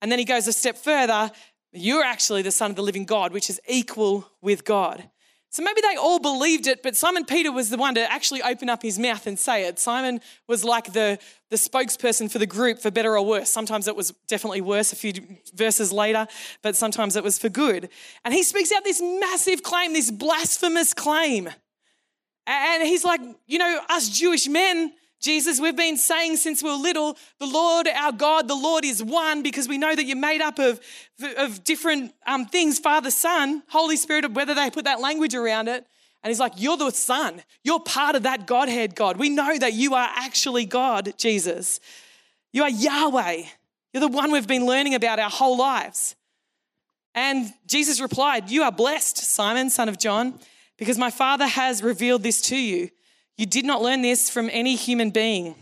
And 0.01 0.11
then 0.11 0.19
he 0.19 0.25
goes 0.25 0.47
a 0.47 0.53
step 0.53 0.77
further, 0.77 1.31
you're 1.71 2.03
actually 2.03 2.41
the 2.41 2.51
Son 2.51 2.71
of 2.71 2.75
the 2.75 2.83
living 2.83 3.05
God, 3.05 3.31
which 3.31 3.49
is 3.49 3.59
equal 3.67 4.29
with 4.41 4.65
God. 4.65 5.09
So 5.51 5.63
maybe 5.63 5.81
they 5.81 5.95
all 5.95 6.19
believed 6.19 6.67
it, 6.67 6.83
but 6.83 6.95
Simon 6.95 7.25
Peter 7.25 7.51
was 7.51 7.71
the 7.71 7.77
one 7.77 7.95
to 7.95 8.11
actually 8.11 8.43
open 8.43 8.69
up 8.69 8.83
his 8.83 8.99
mouth 8.99 9.25
and 9.25 9.37
say 9.37 9.65
it. 9.65 9.79
Simon 9.79 10.21
was 10.47 10.63
like 10.63 10.93
the, 10.93 11.17
the 11.49 11.55
spokesperson 11.55 12.31
for 12.31 12.37
the 12.37 12.45
group, 12.45 12.77
for 12.77 12.91
better 12.91 13.17
or 13.17 13.25
worse. 13.25 13.49
Sometimes 13.49 13.87
it 13.87 13.95
was 13.95 14.11
definitely 14.27 14.61
worse 14.61 14.93
a 14.93 14.95
few 14.95 15.13
verses 15.55 15.91
later, 15.91 16.27
but 16.61 16.75
sometimes 16.75 17.15
it 17.15 17.23
was 17.23 17.39
for 17.39 17.49
good. 17.49 17.89
And 18.23 18.31
he 18.31 18.43
speaks 18.43 18.71
out 18.71 18.83
this 18.83 19.01
massive 19.01 19.63
claim, 19.63 19.93
this 19.93 20.11
blasphemous 20.11 20.93
claim. 20.93 21.49
And 22.45 22.83
he's 22.83 23.03
like, 23.03 23.21
you 23.47 23.57
know, 23.57 23.79
us 23.89 24.07
Jewish 24.09 24.47
men, 24.47 24.93
Jesus, 25.21 25.59
we've 25.59 25.75
been 25.75 25.97
saying 25.97 26.37
since 26.37 26.63
we 26.63 26.69
were 26.69 26.77
little, 26.77 27.17
the 27.39 27.45
Lord 27.45 27.87
our 27.87 28.11
God, 28.11 28.47
the 28.47 28.55
Lord 28.55 28.85
is 28.85 29.03
one 29.03 29.43
because 29.43 29.67
we 29.67 29.77
know 29.77 29.93
that 29.93 30.05
you're 30.05 30.17
made 30.17 30.41
up 30.41 30.59
of, 30.59 30.79
of 31.37 31.63
different 31.63 32.13
um, 32.25 32.45
things 32.45 32.79
Father, 32.79 33.11
Son, 33.11 33.63
Holy 33.69 33.97
Spirit, 33.97 34.31
whether 34.31 34.53
they 34.53 34.69
put 34.71 34.85
that 34.85 35.01
language 35.01 35.35
around 35.35 35.67
it. 35.67 35.85
And 36.23 36.31
he's 36.31 36.39
like, 36.39 36.53
You're 36.57 36.77
the 36.77 36.91
Son. 36.91 37.41
You're 37.63 37.79
part 37.79 38.15
of 38.15 38.23
that 38.23 38.47
Godhead 38.47 38.95
God. 38.95 39.17
We 39.17 39.29
know 39.29 39.57
that 39.57 39.73
you 39.73 39.93
are 39.93 40.09
actually 40.15 40.65
God, 40.65 41.13
Jesus. 41.17 41.79
You 42.51 42.63
are 42.63 42.69
Yahweh. 42.69 43.43
You're 43.93 44.01
the 44.01 44.07
one 44.07 44.31
we've 44.31 44.47
been 44.47 44.65
learning 44.65 44.95
about 44.95 45.19
our 45.19 45.29
whole 45.29 45.57
lives. 45.57 46.15
And 47.15 47.51
Jesus 47.67 47.99
replied, 47.99 48.49
You 48.49 48.63
are 48.63 48.71
blessed, 48.71 49.17
Simon, 49.17 49.69
son 49.69 49.89
of 49.89 49.97
John, 49.97 50.39
because 50.77 50.97
my 50.97 51.09
Father 51.09 51.47
has 51.47 51.83
revealed 51.83 52.23
this 52.23 52.41
to 52.43 52.57
you. 52.57 52.89
You 53.39 53.45
did 53.45 53.63
not 53.63 53.81
learn 53.81 54.01
this 54.01 54.29
from 54.29 54.49
any 54.51 54.75
human 54.75 55.11
being. 55.11 55.55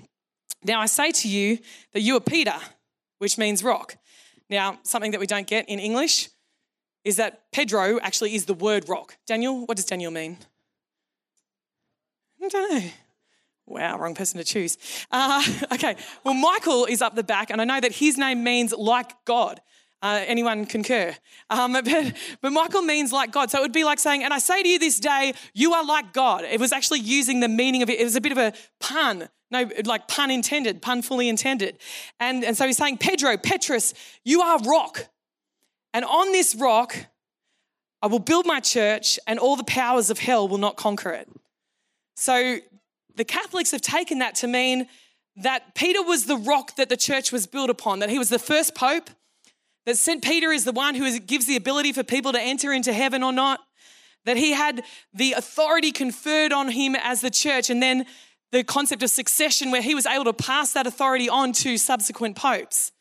Now 0.63 0.81
I 0.81 0.87
say 0.87 1.11
to 1.11 1.27
you 1.27 1.59
that 1.93 2.01
you 2.01 2.17
are 2.17 2.19
Peter, 2.19 2.55
which 3.19 3.37
means 3.37 3.63
rock. 3.63 3.97
Now, 4.49 4.79
something 4.81 5.11
that 5.11 5.19
we 5.19 5.27
don't 5.27 5.45
get 5.45 5.69
in 5.69 5.77
English 5.77 6.29
is 7.03 7.17
that 7.17 7.51
Pedro 7.51 7.99
actually 7.99 8.33
is 8.33 8.45
the 8.45 8.55
word 8.55 8.89
rock. 8.89 9.15
Daniel, 9.27 9.63
what 9.67 9.77
does 9.77 9.85
Daniel 9.85 10.09
mean? 10.09 10.39
I 12.43 12.47
don't 12.47 12.73
know. 12.73 12.89
Wow, 13.67 13.99
wrong 13.99 14.15
person 14.15 14.39
to 14.39 14.43
choose. 14.43 14.79
Uh, 15.11 15.43
okay, 15.73 15.97
well, 16.23 16.33
Michael 16.33 16.85
is 16.85 17.03
up 17.03 17.13
the 17.13 17.23
back, 17.23 17.51
and 17.51 17.61
I 17.61 17.63
know 17.63 17.79
that 17.79 17.91
his 17.91 18.17
name 18.17 18.43
means 18.43 18.73
like 18.73 19.13
God. 19.25 19.61
Uh, 20.01 20.23
anyone 20.27 20.65
concur? 20.65 21.15
Um, 21.49 21.73
but, 21.85 22.13
but 22.41 22.51
Michael 22.51 22.81
means 22.81 23.11
like 23.11 23.31
God. 23.31 23.49
So 23.49 23.59
it 23.59 23.61
would 23.61 23.73
be 23.73 23.83
like 23.83 23.99
saying, 23.99 24.23
and 24.23 24.33
I 24.33 24.39
say 24.39 24.61
to 24.61 24.69
you 24.69 24.79
this 24.79 24.99
day, 24.99 25.33
you 25.53 25.73
are 25.73 25.85
like 25.85 26.13
God. 26.13 26.43
It 26.43 26.59
was 26.59 26.71
actually 26.71 26.99
using 26.99 27.39
the 27.39 27.47
meaning 27.47 27.81
of 27.81 27.89
it. 27.89 27.99
It 27.99 28.03
was 28.03 28.15
a 28.15 28.21
bit 28.21 28.31
of 28.31 28.37
a 28.37 28.53
pun. 28.79 29.29
No, 29.49 29.69
like 29.85 30.07
pun 30.07 30.29
intended, 30.29 30.81
pun 30.81 31.01
fully 31.01 31.29
intended. 31.29 31.77
And, 32.19 32.43
and 32.43 32.57
so 32.57 32.65
he's 32.65 32.77
saying, 32.77 32.97
Pedro, 32.97 33.37
Petrus, 33.37 33.93
you 34.25 34.41
are 34.41 34.59
rock. 34.59 35.07
And 35.93 36.03
on 36.03 36.31
this 36.33 36.53
rock, 36.53 36.95
I 38.01 38.07
will 38.07 38.19
build 38.19 38.45
my 38.45 38.59
church, 38.59 39.19
and 39.25 39.39
all 39.39 39.55
the 39.55 39.63
powers 39.63 40.09
of 40.09 40.19
hell 40.19 40.47
will 40.47 40.57
not 40.57 40.75
conquer 40.75 41.11
it. 41.11 41.29
So 42.15 42.57
the 43.15 43.25
Catholics 43.25 43.71
have 43.71 43.81
taken 43.81 44.19
that 44.19 44.35
to 44.35 44.47
mean 44.47 44.87
that 45.37 45.75
Peter 45.75 46.03
was 46.03 46.25
the 46.25 46.37
rock 46.37 46.75
that 46.75 46.89
the 46.89 46.97
church 46.97 47.31
was 47.31 47.47
built 47.47 47.69
upon, 47.69 47.99
that 47.99 48.09
he 48.09 48.19
was 48.19 48.29
the 48.29 48.39
first 48.39 48.75
pope, 48.75 49.09
that 49.87 49.97
St. 49.97 50.21
Peter 50.21 50.51
is 50.51 50.65
the 50.65 50.73
one 50.73 50.95
who 50.95 51.17
gives 51.17 51.45
the 51.45 51.55
ability 51.55 51.93
for 51.93 52.03
people 52.03 52.33
to 52.33 52.41
enter 52.41 52.73
into 52.73 52.91
heaven 52.91 53.23
or 53.23 53.31
not, 53.31 53.61
that 54.25 54.35
he 54.35 54.51
had 54.51 54.83
the 55.13 55.31
authority 55.31 55.93
conferred 55.93 56.51
on 56.51 56.69
him 56.69 56.93
as 56.97 57.21
the 57.21 57.29
church, 57.29 57.69
and 57.69 57.81
then 57.81 58.05
the 58.51 58.65
concept 58.65 59.01
of 59.01 59.09
succession 59.09 59.71
where 59.71 59.81
he 59.81 59.95
was 59.95 60.05
able 60.05 60.25
to 60.25 60.33
pass 60.33 60.73
that 60.73 60.87
authority 60.87 61.29
on 61.29 61.53
to 61.53 61.77
subsequent 61.77 62.35
popes. 62.35 62.91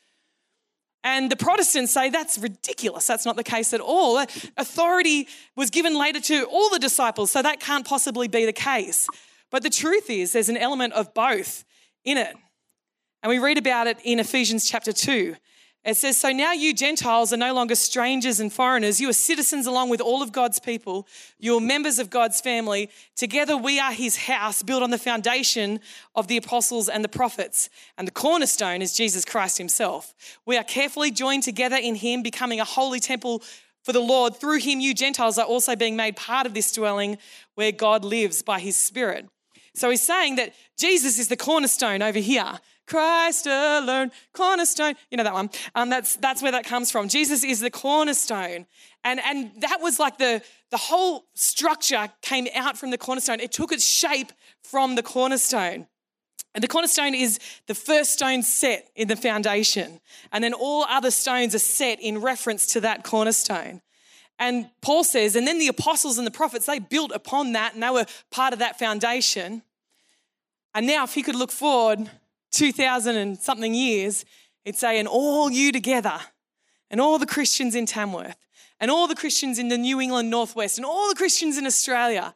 And 1.03 1.29
the 1.29 1.35
Protestants 1.35 1.91
say 1.91 2.09
that's 2.09 2.37
ridiculous. 2.37 3.05
That's 3.05 3.25
not 3.25 3.35
the 3.35 3.43
case 3.43 3.73
at 3.73 3.81
all. 3.81 4.25
Authority 4.55 5.27
was 5.57 5.69
given 5.69 5.93
later 5.93 6.21
to 6.21 6.45
all 6.45 6.69
the 6.69 6.79
disciples, 6.79 7.31
so 7.31 7.41
that 7.41 7.59
can't 7.59 7.85
possibly 7.85 8.29
be 8.29 8.45
the 8.45 8.53
case. 8.53 9.09
But 9.51 9.61
the 9.61 9.69
truth 9.69 10.09
is, 10.09 10.31
there's 10.31 10.47
an 10.47 10.55
element 10.55 10.93
of 10.93 11.13
both 11.13 11.65
in 12.05 12.17
it. 12.17 12.33
And 13.23 13.29
we 13.29 13.39
read 13.39 13.57
about 13.57 13.87
it 13.87 13.97
in 14.05 14.21
Ephesians 14.21 14.69
chapter 14.69 14.93
2. 14.93 15.35
It 15.87 15.95
says, 15.95 16.17
So 16.17 16.33
now 16.33 16.51
you 16.51 16.73
Gentiles 16.73 17.31
are 17.31 17.37
no 17.37 17.53
longer 17.53 17.73
strangers 17.73 18.41
and 18.41 18.51
foreigners. 18.51 18.99
You 18.99 19.07
are 19.07 19.13
citizens 19.13 19.65
along 19.65 19.89
with 19.89 20.01
all 20.01 20.21
of 20.21 20.33
God's 20.33 20.59
people. 20.59 21.07
You 21.39 21.55
are 21.55 21.61
members 21.61 21.97
of 21.97 22.09
God's 22.09 22.41
family. 22.41 22.89
Together 23.15 23.55
we 23.55 23.79
are 23.79 23.93
his 23.93 24.17
house 24.17 24.61
built 24.61 24.83
on 24.83 24.91
the 24.91 24.97
foundation 24.97 25.79
of 26.13 26.27
the 26.27 26.35
apostles 26.35 26.89
and 26.89 27.05
the 27.05 27.09
prophets. 27.09 27.69
And 27.97 28.05
the 28.05 28.11
cornerstone 28.11 28.81
is 28.81 28.97
Jesus 28.97 29.23
Christ 29.23 29.57
himself. 29.57 30.13
We 30.45 30.57
are 30.57 30.63
carefully 30.65 31.09
joined 31.09 31.43
together 31.43 31.77
in 31.77 31.95
him, 31.95 32.21
becoming 32.21 32.59
a 32.59 32.65
holy 32.65 32.99
temple 32.99 33.41
for 33.85 33.93
the 33.93 34.01
Lord. 34.01 34.35
Through 34.35 34.59
him, 34.59 34.81
you 34.81 34.93
Gentiles 34.93 35.37
are 35.37 35.45
also 35.45 35.77
being 35.77 35.95
made 35.95 36.17
part 36.17 36.45
of 36.45 36.53
this 36.53 36.73
dwelling 36.73 37.17
where 37.55 37.71
God 37.71 38.03
lives 38.03 38.43
by 38.43 38.59
his 38.59 38.75
Spirit. 38.75 39.29
So 39.73 39.89
he's 39.89 40.01
saying 40.01 40.35
that 40.35 40.53
Jesus 40.77 41.17
is 41.17 41.29
the 41.29 41.37
cornerstone 41.37 42.01
over 42.01 42.19
here. 42.19 42.59
Christ 42.87 43.45
alone, 43.47 44.11
cornerstone. 44.33 44.95
You 45.11 45.17
know 45.17 45.23
that 45.23 45.33
one. 45.33 45.49
Um, 45.75 45.89
that's 45.89 46.15
that's 46.15 46.41
where 46.41 46.53
that 46.53 46.65
comes 46.65 46.89
from. 46.89 47.09
Jesus 47.09 47.43
is 47.43 47.59
the 47.59 47.69
cornerstone, 47.69 48.65
and 49.03 49.19
and 49.19 49.51
that 49.61 49.79
was 49.81 49.99
like 49.99 50.17
the 50.17 50.41
the 50.71 50.77
whole 50.77 51.25
structure 51.35 52.09
came 52.21 52.47
out 52.55 52.77
from 52.77 52.91
the 52.91 52.97
cornerstone. 52.97 53.39
It 53.39 53.51
took 53.51 53.71
its 53.71 53.85
shape 53.85 54.31
from 54.63 54.95
the 54.95 55.03
cornerstone. 55.03 55.87
And 56.55 56.63
the 56.63 56.67
cornerstone 56.67 57.13
is 57.13 57.39
the 57.67 57.75
first 57.75 58.13
stone 58.13 58.41
set 58.41 58.89
in 58.95 59.09
the 59.09 59.15
foundation. 59.15 59.99
And 60.31 60.43
then 60.43 60.53
all 60.53 60.85
other 60.85 61.11
stones 61.11 61.53
are 61.53 61.59
set 61.59 61.99
in 62.01 62.19
reference 62.19 62.65
to 62.67 62.81
that 62.81 63.03
cornerstone. 63.03 63.81
And 64.39 64.69
Paul 64.81 65.03
says, 65.03 65.35
and 65.35 65.45
then 65.45 65.59
the 65.59 65.67
apostles 65.67 66.17
and 66.17 66.25
the 66.25 66.31
prophets, 66.31 66.65
they 66.65 66.79
built 66.79 67.11
upon 67.11 67.51
that 67.53 67.75
and 67.75 67.83
they 67.83 67.89
were 67.89 68.05
part 68.31 68.53
of 68.53 68.59
that 68.59 68.79
foundation. 68.79 69.61
And 70.73 70.87
now, 70.87 71.03
if 71.03 71.13
he 71.13 71.23
could 71.23 71.35
look 71.35 71.51
forward 71.51 72.09
2,000 72.51 73.15
and 73.15 73.37
something 73.37 73.73
years, 73.73 74.25
it'd 74.65 74.79
say, 74.79 74.99
and 74.99 75.07
all 75.07 75.51
you 75.51 75.71
together. 75.71 76.19
and 76.89 77.01
all 77.01 77.19
the 77.19 77.25
Christians 77.25 77.75
in 77.75 77.85
Tamworth 77.85 78.37
and 78.79 78.91
all 78.91 79.07
the 79.07 79.15
Christians 79.15 79.59
in 79.59 79.67
the 79.67 79.77
New 79.77 79.99
England 79.99 80.29
Northwest 80.29 80.77
and 80.77 80.85
all 80.85 81.09
the 81.09 81.15
Christians 81.15 81.57
in 81.57 81.65
Australia 81.65 82.33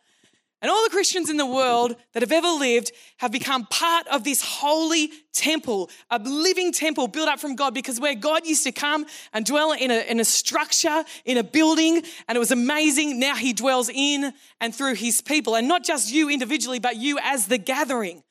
and 0.62 0.70
all 0.70 0.84
the 0.84 0.92
Christians 0.92 1.30
in 1.30 1.38
the 1.38 1.46
world 1.46 1.96
that 2.14 2.22
have 2.22 2.32
ever 2.32 2.48
lived 2.48 2.92
have 3.18 3.32
become 3.32 3.66
part 3.66 4.08
of 4.10 4.24
this 4.24 4.44
holy 4.44 5.10
temple, 5.34 5.90
a 6.12 6.20
living 6.20 6.72
temple 6.72 7.08
built 7.08 7.28
up 7.28 7.40
from 7.40 7.56
God 7.56 7.74
because 7.74 8.00
where 8.00 8.14
God 8.14 8.46
used 8.46 8.64
to 8.66 8.72
come 8.72 9.08
and 9.34 9.44
dwell 9.44 9.72
in 9.72 9.90
a, 9.90 10.02
in 10.02 10.20
a 10.20 10.26
structure, 10.26 11.04
in 11.26 11.38
a 11.38 11.44
building, 11.44 12.04
and 12.28 12.36
it 12.36 12.40
was 12.40 12.52
amazing. 12.52 13.20
Now 13.20 13.36
he 13.36 13.54
dwells 13.54 13.90
in 13.90 14.34
and 14.60 14.76
through 14.76 14.96
his 14.96 15.20
people. 15.20 15.56
And 15.56 15.68
not 15.68 15.84
just 15.84 16.12
you 16.14 16.30
individually, 16.30 16.78
but 16.78 16.96
you 16.96 17.18
as 17.24 17.48
the 17.48 17.58
gathering, 17.58 18.22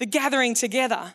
the 0.00 0.06
gathering 0.06 0.54
together. 0.54 1.14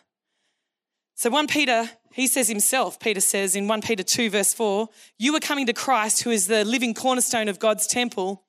So 1.14 1.30
1 1.30 1.46
Peter, 1.46 1.90
he 2.12 2.26
says 2.26 2.48
himself, 2.48 2.98
Peter 2.98 3.20
says 3.20 3.56
in 3.56 3.68
1 3.68 3.82
Peter 3.82 4.02
2, 4.02 4.30
verse 4.30 4.52
4, 4.54 4.88
you 5.18 5.34
are 5.34 5.40
coming 5.40 5.66
to 5.66 5.72
Christ, 5.72 6.22
who 6.22 6.30
is 6.30 6.46
the 6.46 6.64
living 6.64 6.94
cornerstone 6.94 7.48
of 7.48 7.58
God's 7.58 7.86
temple 7.86 8.44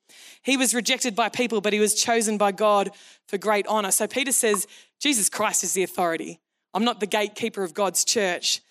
he 0.45 0.57
was 0.57 0.75
rejected 0.75 1.15
by 1.15 1.29
people, 1.29 1.59
but 1.59 1.73
he 1.73 1.79
was 1.79 1.95
chosen 1.95 2.37
by 2.37 2.51
God 2.51 2.91
for 3.27 3.39
great 3.39 3.65
honor. 3.65 3.89
So 3.89 4.05
Peter 4.05 4.31
says, 4.31 4.67
Jesus 4.99 5.27
Christ 5.27 5.63
is 5.63 5.73
the 5.73 5.81
authority. 5.81 6.39
I'm 6.71 6.83
not 6.83 6.99
the 6.99 7.07
gatekeeper 7.07 7.63
of 7.63 7.73
God's 7.73 8.05
church, 8.05 8.61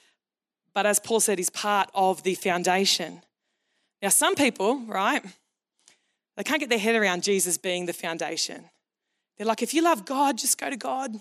but 0.73 0.87
as 0.87 1.01
Paul 1.01 1.19
said, 1.19 1.39
he's 1.39 1.51
part 1.51 1.91
of 1.93 2.23
the 2.23 2.37
foundation. 2.37 3.23
Now, 4.01 4.11
some 4.11 4.37
people, 4.37 4.85
right, 4.87 5.25
they 6.37 6.45
can't 6.45 6.61
get 6.61 6.69
their 6.69 6.79
head 6.79 6.95
around 6.95 7.25
Jesus 7.25 7.59
being 7.59 7.87
the 7.87 7.93
foundation. 7.93 8.67
They're 9.37 9.47
like, 9.47 9.63
if 9.63 9.75
you 9.75 9.83
love 9.83 10.05
God, 10.05 10.39
just 10.39 10.59
go 10.59 10.71
to 10.71 10.77
God. 10.77 11.17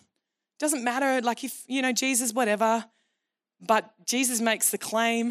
Doesn't 0.59 0.83
matter, 0.83 1.21
like 1.21 1.43
if, 1.43 1.63
you 1.67 1.81
know, 1.81 1.91
Jesus, 1.91 2.33
whatever. 2.33 2.85
But 3.59 3.93
Jesus 4.05 4.41
makes 4.41 4.71
the 4.71 4.77
claim 4.77 5.29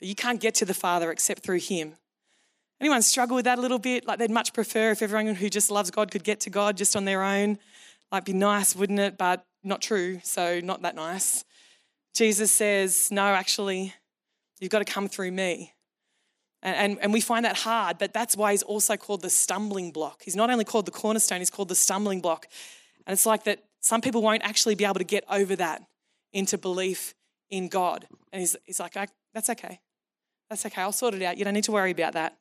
that 0.00 0.06
you 0.06 0.14
can't 0.14 0.40
get 0.40 0.54
to 0.56 0.64
the 0.64 0.74
Father 0.74 1.10
except 1.10 1.42
through 1.42 1.60
him. 1.60 1.96
Anyone 2.80 3.02
struggle 3.02 3.36
with 3.36 3.44
that 3.46 3.58
a 3.58 3.60
little 3.60 3.78
bit? 3.78 4.06
Like 4.06 4.18
they'd 4.18 4.30
much 4.30 4.52
prefer 4.52 4.92
if 4.92 5.02
everyone 5.02 5.34
who 5.34 5.48
just 5.48 5.70
loves 5.70 5.90
God 5.90 6.10
could 6.10 6.24
get 6.24 6.40
to 6.40 6.50
God 6.50 6.76
just 6.76 6.94
on 6.94 7.04
their 7.04 7.22
own. 7.22 7.58
Like 8.12 8.24
be 8.24 8.32
nice, 8.32 8.74
wouldn't 8.76 9.00
it? 9.00 9.18
But 9.18 9.44
not 9.64 9.82
true, 9.82 10.20
so 10.22 10.60
not 10.60 10.82
that 10.82 10.94
nice. 10.94 11.44
Jesus 12.14 12.50
says, 12.52 13.10
No, 13.10 13.22
actually, 13.22 13.94
you've 14.60 14.70
got 14.70 14.78
to 14.78 14.92
come 14.92 15.08
through 15.08 15.32
me. 15.32 15.74
And, 16.62 16.76
and, 16.76 16.98
and, 17.02 17.12
we 17.12 17.20
find 17.20 17.44
that 17.44 17.56
hard, 17.56 17.98
but 17.98 18.12
that's 18.12 18.36
why 18.36 18.50
he's 18.50 18.64
also 18.64 18.96
called 18.96 19.22
the 19.22 19.30
stumbling 19.30 19.92
block. 19.92 20.22
He's 20.24 20.34
not 20.34 20.50
only 20.50 20.64
called 20.64 20.86
the 20.86 20.90
cornerstone, 20.90 21.38
he's 21.38 21.50
called 21.50 21.68
the 21.68 21.76
stumbling 21.76 22.20
block. 22.20 22.48
And 23.06 23.12
it's 23.12 23.26
like 23.26 23.44
that 23.44 23.62
some 23.80 24.00
people 24.00 24.22
won't 24.22 24.42
actually 24.42 24.74
be 24.74 24.84
able 24.84 24.94
to 24.94 25.04
get 25.04 25.24
over 25.30 25.56
that 25.56 25.82
into 26.32 26.58
belief 26.58 27.14
in 27.50 27.68
God. 27.68 28.06
And 28.32 28.40
he's, 28.40 28.56
he's 28.64 28.80
like, 28.80 28.94
That's 29.34 29.50
okay. 29.50 29.80
That's 30.50 30.64
okay. 30.66 30.82
I'll 30.82 30.92
sort 30.92 31.14
it 31.14 31.22
out. 31.22 31.36
You 31.36 31.44
don't 31.44 31.54
need 31.54 31.64
to 31.64 31.72
worry 31.72 31.90
about 31.90 32.14
that. 32.14 32.36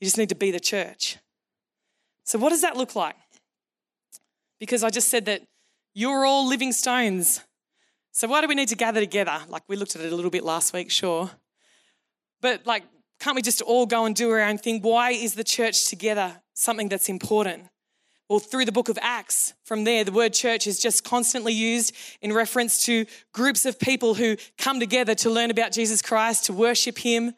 You 0.00 0.06
just 0.06 0.18
need 0.18 0.28
to 0.28 0.34
be 0.34 0.50
the 0.50 0.60
church. 0.60 1.18
So, 2.24 2.38
what 2.38 2.50
does 2.50 2.62
that 2.62 2.76
look 2.76 2.94
like? 2.94 3.16
Because 4.58 4.84
I 4.84 4.90
just 4.90 5.08
said 5.08 5.26
that 5.26 5.42
you're 5.94 6.24
all 6.24 6.46
living 6.46 6.72
stones. 6.72 7.42
So, 8.12 8.28
why 8.28 8.40
do 8.40 8.48
we 8.48 8.54
need 8.54 8.68
to 8.68 8.76
gather 8.76 9.00
together? 9.00 9.40
Like, 9.48 9.62
we 9.68 9.76
looked 9.76 9.96
at 9.96 10.02
it 10.02 10.12
a 10.12 10.16
little 10.16 10.30
bit 10.30 10.44
last 10.44 10.72
week, 10.72 10.90
sure. 10.90 11.30
But, 12.40 12.66
like, 12.66 12.84
can't 13.18 13.36
we 13.36 13.42
just 13.42 13.60
all 13.60 13.86
go 13.86 14.06
and 14.06 14.14
do 14.14 14.30
our 14.30 14.40
own 14.40 14.58
thing? 14.58 14.80
Why 14.80 15.10
is 15.10 15.34
the 15.34 15.44
church 15.44 15.88
together 15.88 16.40
something 16.54 16.88
that's 16.88 17.08
important? 17.08 17.64
Well, 18.30 18.38
through 18.38 18.64
the 18.64 18.70
book 18.70 18.88
of 18.88 18.96
Acts, 19.02 19.54
from 19.64 19.82
there, 19.82 20.04
the 20.04 20.12
word 20.12 20.32
church 20.32 20.68
is 20.68 20.78
just 20.78 21.02
constantly 21.02 21.52
used 21.52 21.92
in 22.22 22.32
reference 22.32 22.86
to 22.86 23.04
groups 23.32 23.66
of 23.66 23.80
people 23.80 24.14
who 24.14 24.36
come 24.56 24.78
together 24.78 25.16
to 25.16 25.30
learn 25.30 25.50
about 25.50 25.72
Jesus 25.72 26.00
Christ, 26.00 26.44
to 26.44 26.52
worship 26.52 26.98
Him, 26.98 27.34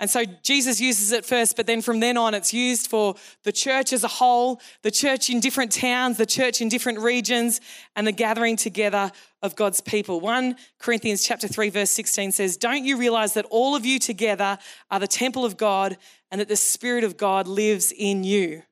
and 0.00 0.10
so 0.10 0.24
Jesus 0.42 0.80
uses 0.80 1.12
it 1.12 1.24
first, 1.24 1.56
but 1.56 1.68
then 1.68 1.80
from 1.80 2.00
then 2.00 2.16
on, 2.16 2.34
it's 2.34 2.52
used 2.52 2.88
for 2.88 3.14
the 3.44 3.52
church 3.52 3.92
as 3.92 4.02
a 4.02 4.08
whole, 4.08 4.60
the 4.82 4.90
church 4.90 5.30
in 5.30 5.38
different 5.38 5.70
towns, 5.70 6.16
the 6.16 6.26
church 6.26 6.60
in 6.60 6.68
different 6.68 6.98
regions, 6.98 7.60
and 7.94 8.04
the 8.04 8.12
gathering 8.12 8.56
together 8.56 9.12
of 9.40 9.54
God's 9.54 9.80
people. 9.80 10.20
1 10.20 10.56
Corinthians 10.80 11.22
chapter 11.22 11.46
3 11.46 11.70
verse 11.70 11.90
16 11.90 12.32
says, 12.32 12.56
"Don't 12.56 12.84
you 12.84 12.96
realize 12.96 13.34
that 13.34 13.46
all 13.50 13.76
of 13.76 13.86
you 13.86 14.00
together 14.00 14.58
are 14.90 14.98
the 14.98 15.06
temple 15.06 15.44
of 15.44 15.56
God 15.56 15.96
and 16.32 16.40
that 16.40 16.48
the 16.48 16.56
spirit 16.56 17.04
of 17.04 17.16
God 17.16 17.46
lives 17.46 17.92
in 17.92 18.24
you?" 18.24 18.64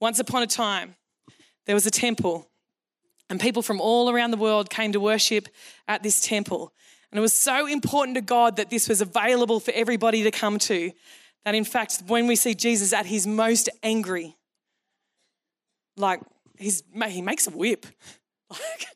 Once 0.00 0.18
upon 0.18 0.42
a 0.42 0.46
time, 0.46 0.96
there 1.66 1.74
was 1.74 1.86
a 1.86 1.90
temple, 1.90 2.48
and 3.28 3.40
people 3.40 3.62
from 3.62 3.80
all 3.80 4.10
around 4.10 4.30
the 4.30 4.36
world 4.36 4.70
came 4.70 4.92
to 4.92 5.00
worship 5.00 5.48
at 5.88 6.02
this 6.02 6.20
temple. 6.20 6.72
And 7.10 7.18
it 7.18 7.22
was 7.22 7.32
so 7.32 7.66
important 7.66 8.16
to 8.16 8.20
God 8.20 8.56
that 8.56 8.70
this 8.70 8.88
was 8.88 9.00
available 9.00 9.60
for 9.60 9.72
everybody 9.74 10.22
to 10.22 10.30
come 10.30 10.58
to 10.60 10.92
that, 11.44 11.54
in 11.54 11.64
fact, 11.64 12.02
when 12.08 12.26
we 12.26 12.36
see 12.36 12.54
Jesus 12.54 12.92
at 12.92 13.06
his 13.06 13.26
most 13.26 13.68
angry, 13.82 14.36
like 15.96 16.20
he's, 16.58 16.82
he 17.08 17.22
makes 17.22 17.46
a 17.46 17.50
whip. 17.50 17.86
Like, 18.48 18.86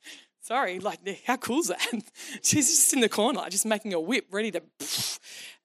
sorry, 0.43 0.79
like 0.79 1.01
how 1.27 1.37
cool 1.37 1.59
is 1.59 1.69
that? 1.69 1.85
Jesus 2.45 2.77
just 2.77 2.93
in 2.93 3.01
the 3.01 3.09
corner, 3.09 3.41
just 3.49 3.67
making 3.67 3.95
a 3.95 4.01
whip, 4.01 4.27
ready 4.31 4.53
to. 4.53 4.63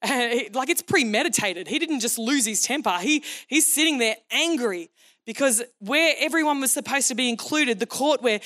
Like 0.54 0.70
it's 0.70 0.82
premeditated. 0.82 1.68
He 1.68 1.78
didn't 1.78 2.00
just 2.00 2.18
lose 2.18 2.46
his 2.46 2.64
temper. 2.64 2.98
He 3.00 3.24
he's 3.48 3.72
sitting 3.72 4.00
there 4.00 4.16
angry 4.32 4.90
because 5.26 5.64
where 5.80 6.16
everyone 6.20 6.62
was 6.62 6.72
supposed 6.72 7.08
to 7.08 7.16
be 7.16 7.30
included, 7.30 7.80
the 7.80 7.86
court 7.86 8.22
where 8.22 8.40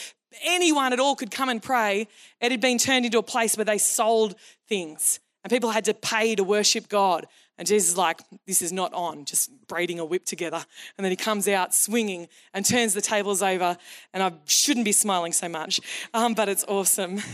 anyone 0.43 0.93
at 0.93 0.99
all 0.99 1.15
could 1.15 1.31
come 1.31 1.49
and 1.49 1.61
pray, 1.61 2.07
it 2.41 2.51
had 2.51 2.61
been 2.61 2.77
turned 2.77 3.05
into 3.05 3.17
a 3.17 3.23
place 3.23 3.57
where 3.57 3.65
they 3.65 3.77
sold 3.77 4.35
things 4.67 5.19
and 5.43 5.51
people 5.51 5.71
had 5.71 5.85
to 5.85 5.93
pay 5.93 6.35
to 6.35 6.43
worship 6.43 6.89
God. 6.89 7.27
And 7.57 7.67
Jesus 7.67 7.89
is 7.89 7.97
like, 7.97 8.21
this 8.47 8.61
is 8.61 8.71
not 8.71 8.93
on, 8.93 9.25
just 9.25 9.51
braiding 9.67 9.99
a 9.99 10.05
whip 10.05 10.25
together. 10.25 10.63
And 10.97 11.03
then 11.03 11.11
he 11.11 11.17
comes 11.17 11.47
out 11.47 11.73
swinging 11.73 12.29
and 12.53 12.65
turns 12.65 12.93
the 12.93 13.01
tables 13.01 13.41
over. 13.41 13.77
And 14.13 14.23
I 14.23 14.31
shouldn't 14.45 14.85
be 14.85 14.93
smiling 14.93 15.33
so 15.33 15.49
much, 15.49 15.81
um, 16.13 16.33
but 16.33 16.49
it's 16.49 16.63
awesome. 16.67 17.21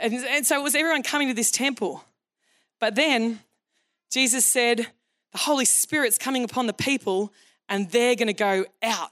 And, 0.00 0.14
and 0.14 0.46
so 0.46 0.60
it 0.60 0.62
was 0.62 0.76
everyone 0.76 1.02
coming 1.02 1.26
to 1.26 1.34
this 1.34 1.50
temple. 1.50 2.04
But 2.78 2.94
then 2.94 3.40
Jesus 4.12 4.46
said, 4.46 4.86
the 5.32 5.38
Holy 5.38 5.64
Spirit's 5.64 6.16
coming 6.16 6.44
upon 6.44 6.68
the 6.68 6.72
people 6.72 7.32
and 7.68 7.90
they're 7.90 8.14
going 8.14 8.28
to 8.28 8.32
go 8.32 8.64
out 8.82 9.10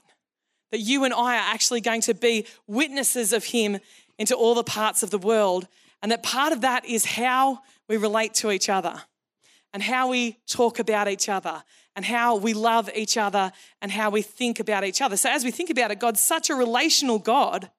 that 0.71 0.79
you 0.79 1.03
and 1.03 1.13
I 1.13 1.35
are 1.35 1.53
actually 1.53 1.81
going 1.81 2.01
to 2.01 2.13
be 2.13 2.45
witnesses 2.67 3.33
of 3.33 3.45
Him 3.45 3.79
into 4.17 4.35
all 4.35 4.55
the 4.55 4.63
parts 4.63 5.03
of 5.03 5.11
the 5.11 5.17
world. 5.17 5.67
And 6.01 6.11
that 6.11 6.23
part 6.23 6.53
of 6.53 6.61
that 6.61 6.85
is 6.85 7.05
how 7.05 7.59
we 7.87 7.97
relate 7.97 8.33
to 8.35 8.51
each 8.51 8.69
other 8.69 9.01
and 9.73 9.81
how 9.81 10.09
we 10.09 10.37
talk 10.47 10.79
about 10.79 11.07
each 11.07 11.29
other 11.29 11.63
and 11.95 12.05
how 12.05 12.35
we 12.35 12.53
love 12.53 12.89
each 12.95 13.17
other 13.17 13.51
and 13.81 13.91
how 13.91 14.09
we 14.09 14.21
think 14.21 14.59
about 14.59 14.83
each 14.83 15.01
other. 15.01 15.17
So, 15.17 15.29
as 15.29 15.43
we 15.43 15.51
think 15.51 15.69
about 15.69 15.91
it, 15.91 15.99
God's 15.99 16.21
such 16.21 16.49
a 16.49 16.55
relational 16.55 17.19
God 17.19 17.69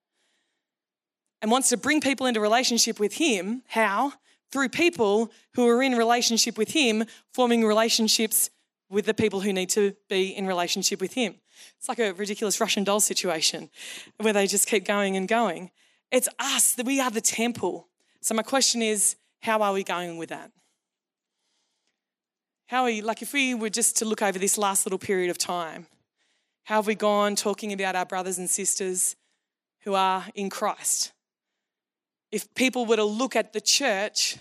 and 1.41 1.51
wants 1.51 1.69
to 1.69 1.77
bring 1.77 2.01
people 2.01 2.27
into 2.27 2.41
relationship 2.41 2.99
with 2.99 3.15
Him. 3.15 3.63
How? 3.69 4.15
Through 4.51 4.71
people 4.71 5.31
who 5.55 5.69
are 5.69 5.83
in 5.83 5.95
relationship 5.95 6.59
with 6.59 6.71
Him, 6.71 7.05
forming 7.33 7.65
relationships 7.65 8.51
with 8.91 9.07
the 9.07 9.15
people 9.15 9.41
who 9.41 9.53
need 9.53 9.69
to 9.71 9.95
be 10.09 10.29
in 10.29 10.47
relationship 10.47 11.01
with 11.01 11.15
Him. 11.15 11.35
It's 11.79 11.89
like 11.89 11.99
a 11.99 12.13
ridiculous 12.13 12.61
Russian 12.61 12.85
doll 12.85 13.01
situation 13.01 13.71
where 14.19 14.33
they 14.33 14.47
just 14.47 14.67
keep 14.67 14.85
going 14.85 15.17
and 15.17 15.29
going. 15.29 15.71
It's 16.11 16.29
us, 16.39 16.73
that 16.73 16.87
we 16.87 17.01
are 17.01 17.11
the 17.11 17.21
temple. 17.21 17.89
So, 18.21 18.35
my 18.35 18.43
question 18.43 18.83
is 18.83 19.17
how 19.41 19.61
are 19.63 19.73
we 19.73 19.85
going 19.85 20.17
with 20.19 20.31
that? 20.31 20.51
How 22.67 22.83
are 22.83 22.87
we, 22.87 23.01
like, 23.01 23.23
if 23.23 23.33
we 23.33 23.55
were 23.55 23.71
just 23.71 23.97
to 23.99 24.05
look 24.05 24.23
over 24.23 24.39
this 24.39 24.59
last 24.59 24.85
little 24.85 24.99
period 24.99 25.31
of 25.31 25.39
time, 25.39 25.87
how 26.65 26.77
have 26.77 26.87
we 26.87 26.95
gone 26.95 27.35
talking 27.35 27.73
about 27.73 27.97
our 27.97 28.05
brothers 28.05 28.37
and 28.37 28.49
sisters 28.49 29.17
who 29.85 29.95
are 29.95 30.27
in 30.35 30.51
Christ? 30.51 31.13
If 32.31 32.55
people 32.55 32.85
were 32.85 32.97
to 32.97 33.05
look 33.05 33.37
at 33.37 33.55
the 33.55 33.61
church, 33.61 34.37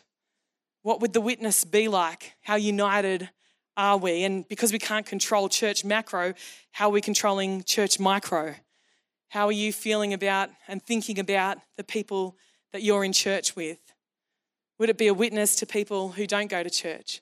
what 0.82 1.00
would 1.00 1.14
the 1.14 1.22
witness 1.22 1.64
be 1.64 1.88
like? 1.88 2.34
How 2.42 2.56
united 2.56 3.30
are 3.78 3.98
we? 3.98 4.24
And 4.24 4.48
because 4.48 4.74
we 4.74 4.80
can't 4.80 5.06
control 5.06 5.48
church 5.48 5.86
macro, 5.86 6.34
how 6.72 6.88
are 6.88 6.92
we 6.92 7.00
controlling 7.00 7.64
church 7.64 8.00
micro? 8.00 8.56
How 9.30 9.46
are 9.46 9.54
you 9.54 9.72
feeling 9.72 10.14
about 10.14 10.50
and 10.68 10.84
thinking 10.84 11.20
about 11.20 11.60
the 11.78 11.84
people 11.84 12.36
that 12.74 12.82
you're 12.82 13.04
in 13.04 13.14
church 13.14 13.56
with? 13.56 13.80
Would 14.80 14.90
it 14.90 14.98
be 14.98 15.08
a 15.08 15.14
witness 15.14 15.56
to 15.58 15.66
people 15.66 16.10
who 16.10 16.28
don't 16.28 16.50
go 16.50 16.64
to 16.64 16.70
church? 16.70 17.22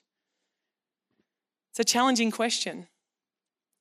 It's 1.70 1.80
a 1.80 1.84
challenging 1.84 2.30
question. 2.30 2.88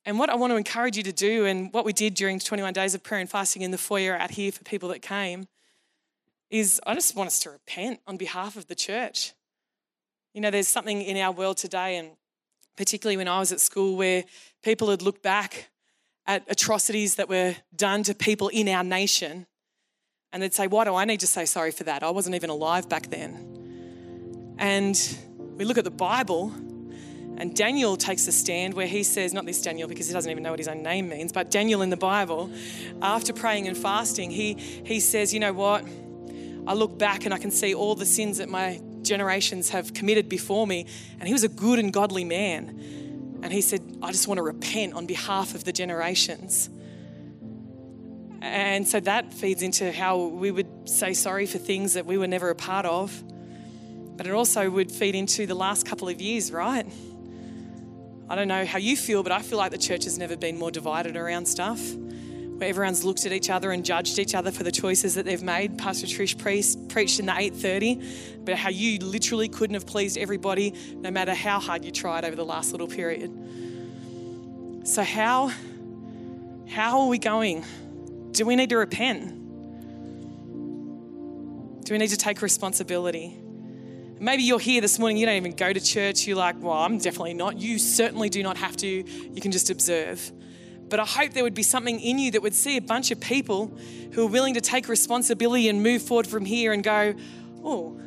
And 0.06 0.20
what 0.20 0.30
I 0.30 0.36
want 0.36 0.52
to 0.52 0.58
encourage 0.58 0.98
you 0.98 1.04
to 1.04 1.12
do, 1.12 1.46
and 1.46 1.74
what 1.74 1.86
we 1.86 1.94
did 1.94 2.14
during 2.14 2.40
21 2.40 2.74
days 2.74 2.94
of 2.94 3.02
prayer 3.02 3.22
and 3.22 3.30
fasting 3.30 3.64
in 3.64 3.72
the 3.72 3.78
foyer 3.78 4.16
out 4.16 4.32
here 4.32 4.52
for 4.52 4.64
people 4.64 4.90
that 4.90 5.02
came, 5.02 5.48
is 6.52 6.80
I 6.86 6.94
just 6.94 7.16
want 7.16 7.28
us 7.28 7.40
to 7.40 7.50
repent 7.50 8.02
on 8.06 8.18
behalf 8.18 8.56
of 8.56 8.68
the 8.68 8.76
church. 8.76 9.34
You 10.34 10.42
know, 10.42 10.52
there's 10.52 10.68
something 10.68 11.02
in 11.02 11.18
our 11.18 11.32
world 11.32 11.58
today, 11.58 11.98
and 11.98 12.10
particularly 12.76 13.18
when 13.18 13.28
I 13.28 13.40
was 13.40 13.52
at 13.52 13.60
school, 13.60 13.96
where 13.96 14.24
people 14.64 14.90
had 14.90 15.02
looked 15.02 15.22
back 15.22 15.70
at 16.28 16.44
atrocities 16.50 17.16
that 17.16 17.30
were 17.30 17.56
done 17.76 18.04
to 18.04 18.16
people 18.16 18.48
in 18.50 18.68
our 18.68 18.84
nation. 18.84 19.46
And 20.32 20.42
they'd 20.42 20.54
say, 20.54 20.68
Why 20.68 20.84
do 20.84 20.96
I 20.96 21.06
need 21.06 21.20
to 21.22 21.28
say 21.28 21.46
sorry 21.46 21.72
for 21.72 21.84
that? 21.86 22.04
I 22.04 22.10
wasn't 22.10 22.36
even 22.36 22.50
alive 22.50 22.90
back 22.90 23.10
then. 23.10 24.56
And 24.58 25.00
we 25.58 25.66
look 25.66 25.78
at 25.78 25.84
the 25.84 25.92
Bible, 25.92 26.54
and 27.38 27.54
Daniel 27.54 27.98
takes 27.98 28.28
a 28.28 28.32
stand 28.32 28.74
where 28.74 28.88
he 28.88 29.04
says, 29.04 29.34
not 29.34 29.46
this 29.46 29.62
Daniel 29.62 29.90
because 29.90 30.08
he 30.08 30.14
doesn't 30.14 30.32
even 30.32 30.44
know 30.44 30.52
what 30.52 30.60
his 30.60 30.70
own 30.70 30.82
name 30.82 31.10
means, 31.10 31.34
but 31.34 31.52
Daniel 31.52 31.82
in 31.82 31.90
the 31.90 31.98
Bible, 31.98 32.50
after 33.02 33.34
praying 33.34 33.68
and 33.68 33.78
fasting, 33.78 34.32
he, 34.32 34.54
he 34.54 35.00
says, 35.00 35.34
You 35.34 35.40
know 35.42 35.54
what? 35.54 35.86
I 36.68 36.74
look 36.74 36.98
back 36.98 37.26
and 37.26 37.34
I 37.34 37.38
can 37.38 37.52
see 37.52 37.76
all 37.76 37.96
the 37.96 38.06
sins 38.06 38.38
that 38.40 38.50
my 38.50 38.82
generations 39.06 39.70
have 39.70 39.94
committed 39.94 40.28
before 40.28 40.68
me. 40.68 40.86
And 41.20 41.28
he 41.28 41.34
was 41.34 41.44
a 41.44 41.50
good 41.50 41.80
and 41.80 41.94
godly 41.94 42.26
man. 42.26 43.40
And 43.44 43.54
he 43.54 43.62
said, 43.62 44.00
I 44.02 44.12
just 44.12 44.28
want 44.28 44.40
to 44.40 44.44
repent 44.44 44.94
on 44.94 45.06
behalf 45.06 45.56
of 45.56 45.64
the 45.64 45.72
generations. 45.72 46.70
And 48.42 48.88
so 48.88 49.00
that 49.00 49.34
feeds 49.34 49.62
into 49.62 49.92
how 49.92 50.18
we 50.26 50.52
would 50.52 50.90
say 50.90 51.14
sorry 51.14 51.46
for 51.46 51.58
things 51.58 51.94
that 51.94 52.06
we 52.06 52.18
were 52.18 52.28
never 52.28 52.50
a 52.50 52.56
part 52.56 52.86
of. 52.86 53.24
But 54.18 54.28
it 54.28 54.34
also 54.34 54.70
would 54.70 54.92
feed 54.92 55.16
into 55.16 55.46
the 55.46 55.56
last 55.56 55.86
couple 55.86 56.10
of 56.10 56.22
years, 56.22 56.52
right? 56.52 56.86
I 58.30 58.36
don't 58.36 58.48
know 58.48 58.66
how 58.66 58.80
you 58.80 58.98
feel, 58.98 59.24
but 59.24 59.32
I 59.32 59.42
feel 59.42 59.58
like 59.58 59.72
the 59.72 59.78
church 59.78 60.06
has 60.06 60.18
never 60.18 60.36
been 60.36 60.58
more 60.58 60.72
divided 60.72 61.16
around 61.16 61.48
stuff 61.48 61.80
where 62.58 62.70
everyone's 62.70 63.04
looked 63.04 63.26
at 63.26 63.32
each 63.32 63.50
other 63.50 63.72
and 63.72 63.84
judged 63.84 64.18
each 64.20 64.36
other 64.36 64.52
for 64.52 64.64
the 64.64 64.72
choices 64.72 65.16
that 65.16 65.26
they've 65.26 65.44
made. 65.44 65.78
Pastor 65.78 66.08
Trish 66.08 66.38
preached, 66.38 66.88
preached 66.90 67.20
in 67.20 67.26
the 67.26 67.34
8:30 67.34 68.42
about 68.42 68.58
how 68.58 68.70
you 68.70 69.00
literally 69.00 69.50
couldn't 69.50 69.74
have 69.74 69.86
pleased 69.86 70.18
everybody, 70.18 70.74
no 70.96 71.12
matter 71.12 71.34
how 71.34 71.60
hard 71.60 71.84
you 71.84 71.92
tried 71.92 72.24
over 72.26 72.36
the 72.36 72.46
last 72.46 72.72
little 72.72 72.88
period. 72.88 73.32
So 74.84 75.04
how 75.04 75.52
how 76.68 77.02
are 77.02 77.08
we 77.08 77.18
going? 77.18 77.66
Do 78.32 78.46
we 78.46 78.56
need 78.56 78.70
to 78.70 78.78
repent? 78.78 79.44
Do 81.86 81.94
we 81.94 81.98
need 82.00 82.10
to 82.10 82.18
take 82.18 82.42
responsibility? 82.42 83.38
Maybe 84.20 84.44
you're 84.44 84.60
here 84.60 84.82
this 84.82 84.98
morning, 84.98 85.18
you 85.18 85.26
don't 85.26 85.36
even 85.36 85.56
go 85.56 85.72
to 85.72 85.80
church. 85.80 86.26
You're 86.26 86.38
like, 86.38 86.56
well, 86.62 86.74
I'm 86.74 86.98
definitely 86.98 87.34
not. 87.34 87.60
You 87.60 87.78
certainly 87.78 88.30
do 88.30 88.42
not 88.44 88.58
have 88.58 88.76
to. 88.78 88.88
You 88.88 89.42
can 89.42 89.52
just 89.52 89.70
observe. 89.70 90.32
But 90.90 91.00
I 91.00 91.06
hope 91.06 91.34
there 91.34 91.44
would 91.44 91.56
be 91.56 91.64
something 91.64 92.00
in 92.00 92.20
you 92.20 92.32
that 92.32 92.42
would 92.42 92.54
see 92.54 92.78
a 92.78 92.82
bunch 92.82 93.12
of 93.12 93.20
people 93.20 93.76
who 94.14 94.26
are 94.26 94.30
willing 94.30 94.54
to 94.54 94.62
take 94.62 94.88
responsibility 94.88 95.68
and 95.68 95.82
move 95.82 96.02
forward 96.02 96.28
from 96.28 96.46
here 96.46 96.74
and 96.74 96.84
go, 96.84 97.16
oh, 97.64 98.00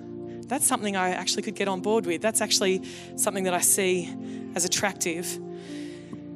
that's 0.47 0.67
something 0.67 0.97
I 0.97 1.11
actually 1.11 1.43
could 1.43 1.57
get 1.57 1.69
on 1.69 1.81
board 1.81 2.07
with. 2.07 2.23
That's 2.23 2.41
actually 2.41 2.83
something 3.17 3.45
that 3.45 3.55
I 3.55 3.61
see 3.61 4.15
as 4.55 4.65
attractive. 4.65 5.39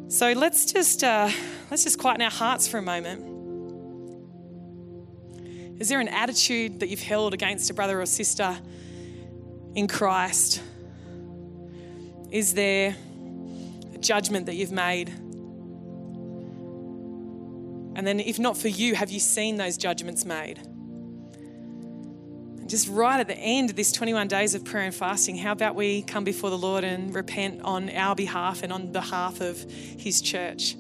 So 0.09 0.33
let's 0.33 0.71
just 0.71 1.03
uh, 1.03 1.31
let's 1.71 1.85
just 1.85 1.99
quieten 1.99 2.23
our 2.23 2.31
hearts 2.31 2.69
for 2.69 2.79
a 2.79 2.83
moment. 2.83 3.31
Is 5.81 5.89
there 5.89 6.01
an 6.01 6.09
attitude 6.09 6.81
that 6.81 6.91
you've 6.91 7.03
held 7.03 7.35
against 7.35 7.71
a 7.71 7.75
brother 7.75 8.01
or 8.01 8.07
sister 8.07 8.57
in 9.75 9.89
Christ? 9.89 10.63
Is 12.31 12.55
there 12.55 12.95
a 13.95 13.99
judgment 13.99 14.47
that 14.47 14.55
you've 14.55 14.71
made? 14.71 15.13
And 17.95 18.07
then, 18.07 18.21
if 18.21 18.39
not 18.39 18.57
for 18.57 18.69
you, 18.69 18.95
have 18.95 19.11
you 19.11 19.21
seen 19.21 19.57
those 19.57 19.77
judgments 19.77 20.25
made? 20.25 20.59
And 22.59 22.71
just 22.71 22.89
right 22.89 23.21
at 23.21 23.27
the 23.27 23.37
end 23.37 23.71
of 23.71 23.77
this 23.77 23.93
21 23.93 24.29
days 24.29 24.55
of 24.55 24.65
prayer 24.65 24.85
and 24.85 24.95
fasting, 24.95 25.37
how 25.37 25.53
about 25.53 25.75
we 25.75 26.03
come 26.03 26.25
before 26.25 26.49
the 26.49 26.59
Lord 26.59 26.85
and 26.85 27.15
repent 27.15 27.61
on 27.63 27.91
our 27.91 28.15
behalf 28.15 28.63
and 28.63 28.73
on 28.73 28.93
behalf 28.93 29.41
of 29.41 29.61
His 29.71 30.23
church? 30.23 30.77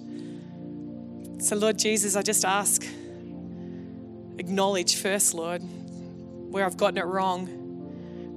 So, 1.38 1.56
Lord 1.56 1.78
Jesus, 1.78 2.16
I 2.16 2.22
just 2.22 2.44
ask, 2.44 2.86
acknowledge 4.38 4.96
first, 4.96 5.34
Lord, 5.34 5.60
where 5.60 6.64
I've 6.64 6.76
gotten 6.76 6.98
it 6.98 7.04
wrong, 7.04 7.46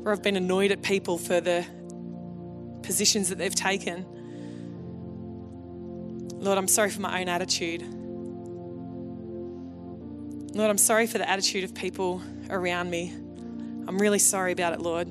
where 0.04 0.12
I've 0.12 0.24
been 0.24 0.36
annoyed 0.36 0.72
at 0.72 0.82
people 0.82 1.18
for 1.18 1.40
the 1.40 1.66
positions 2.82 3.30
that 3.30 3.38
they've 3.38 3.54
taken. 3.54 4.06
Lord, 6.40 6.58
I'm 6.58 6.68
sorry 6.68 6.90
for 6.90 7.02
my 7.02 7.22
own 7.22 7.30
attitude. 7.30 7.84
Lord, 10.56 10.70
I'm 10.70 10.78
sorry 10.78 11.06
for 11.06 11.18
the 11.18 11.30
attitude 11.30 11.66
of 11.66 11.76
people 11.76 12.22
around 12.50 12.90
me. 12.90 13.12
I'm 13.12 13.98
really 13.98 14.20
sorry 14.20 14.54
about 14.54 14.72
it, 14.72 14.80
Lord. 14.80 15.10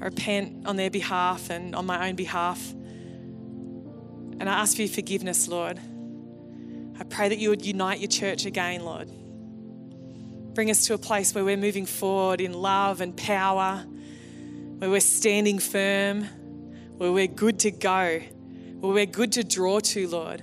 I 0.00 0.06
repent 0.06 0.66
on 0.66 0.76
their 0.76 0.88
behalf 0.88 1.50
and 1.50 1.76
on 1.76 1.84
my 1.84 2.08
own 2.08 2.16
behalf. 2.16 2.70
And 2.70 4.44
I 4.44 4.60
ask 4.60 4.74
for 4.74 4.80
your 4.80 4.90
forgiveness, 4.90 5.48
Lord. 5.48 5.78
I 6.98 7.04
pray 7.04 7.28
that 7.28 7.40
you 7.40 7.50
would 7.50 7.66
unite 7.66 8.00
your 8.00 8.08
church 8.08 8.46
again, 8.46 8.86
Lord. 8.86 9.10
Bring 10.54 10.70
us 10.70 10.86
to 10.86 10.94
a 10.94 10.98
place 10.98 11.34
where 11.34 11.44
we're 11.44 11.58
moving 11.58 11.84
forward 11.84 12.40
in 12.40 12.54
love 12.54 13.02
and 13.02 13.14
power, 13.14 13.84
where 14.78 14.88
we're 14.88 15.00
standing 15.00 15.58
firm, 15.58 16.24
where 16.96 17.12
we're 17.12 17.26
good 17.26 17.58
to 17.60 17.70
go, 17.70 18.22
where 18.80 18.94
we're 18.94 19.04
good 19.04 19.32
to 19.32 19.44
draw 19.44 19.78
to, 19.80 20.08
Lord 20.08 20.42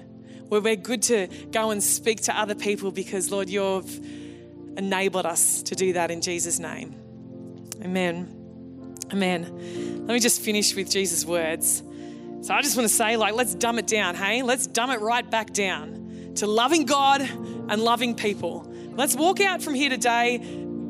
where 0.49 0.61
we're 0.61 0.75
good 0.75 1.03
to 1.03 1.27
go 1.51 1.71
and 1.71 1.81
speak 1.81 2.21
to 2.21 2.37
other 2.37 2.55
people 2.55 2.91
because, 2.91 3.31
Lord, 3.31 3.49
you've 3.49 3.89
enabled 4.77 5.25
us 5.25 5.63
to 5.63 5.75
do 5.75 5.93
that 5.93 6.11
in 6.11 6.21
Jesus' 6.21 6.59
name. 6.59 6.95
Amen. 7.81 8.35
Amen. 9.11 10.05
Let 10.05 10.13
me 10.13 10.19
just 10.19 10.41
finish 10.41 10.75
with 10.75 10.89
Jesus' 10.91 11.25
words. 11.25 11.83
So 12.41 12.53
I 12.53 12.61
just 12.61 12.77
want 12.77 12.87
to 12.87 12.93
say, 12.93 13.17
like, 13.17 13.33
let's 13.33 13.53
dumb 13.53 13.79
it 13.79 13.87
down, 13.87 14.15
hey? 14.15 14.41
Let's 14.41 14.67
dumb 14.67 14.91
it 14.91 15.01
right 15.01 15.29
back 15.29 15.53
down 15.53 16.33
to 16.35 16.47
loving 16.47 16.85
God 16.85 17.21
and 17.21 17.81
loving 17.81 18.15
people. 18.15 18.65
Let's 18.95 19.15
walk 19.15 19.39
out 19.39 19.61
from 19.61 19.75
here 19.75 19.89
today 19.89 20.37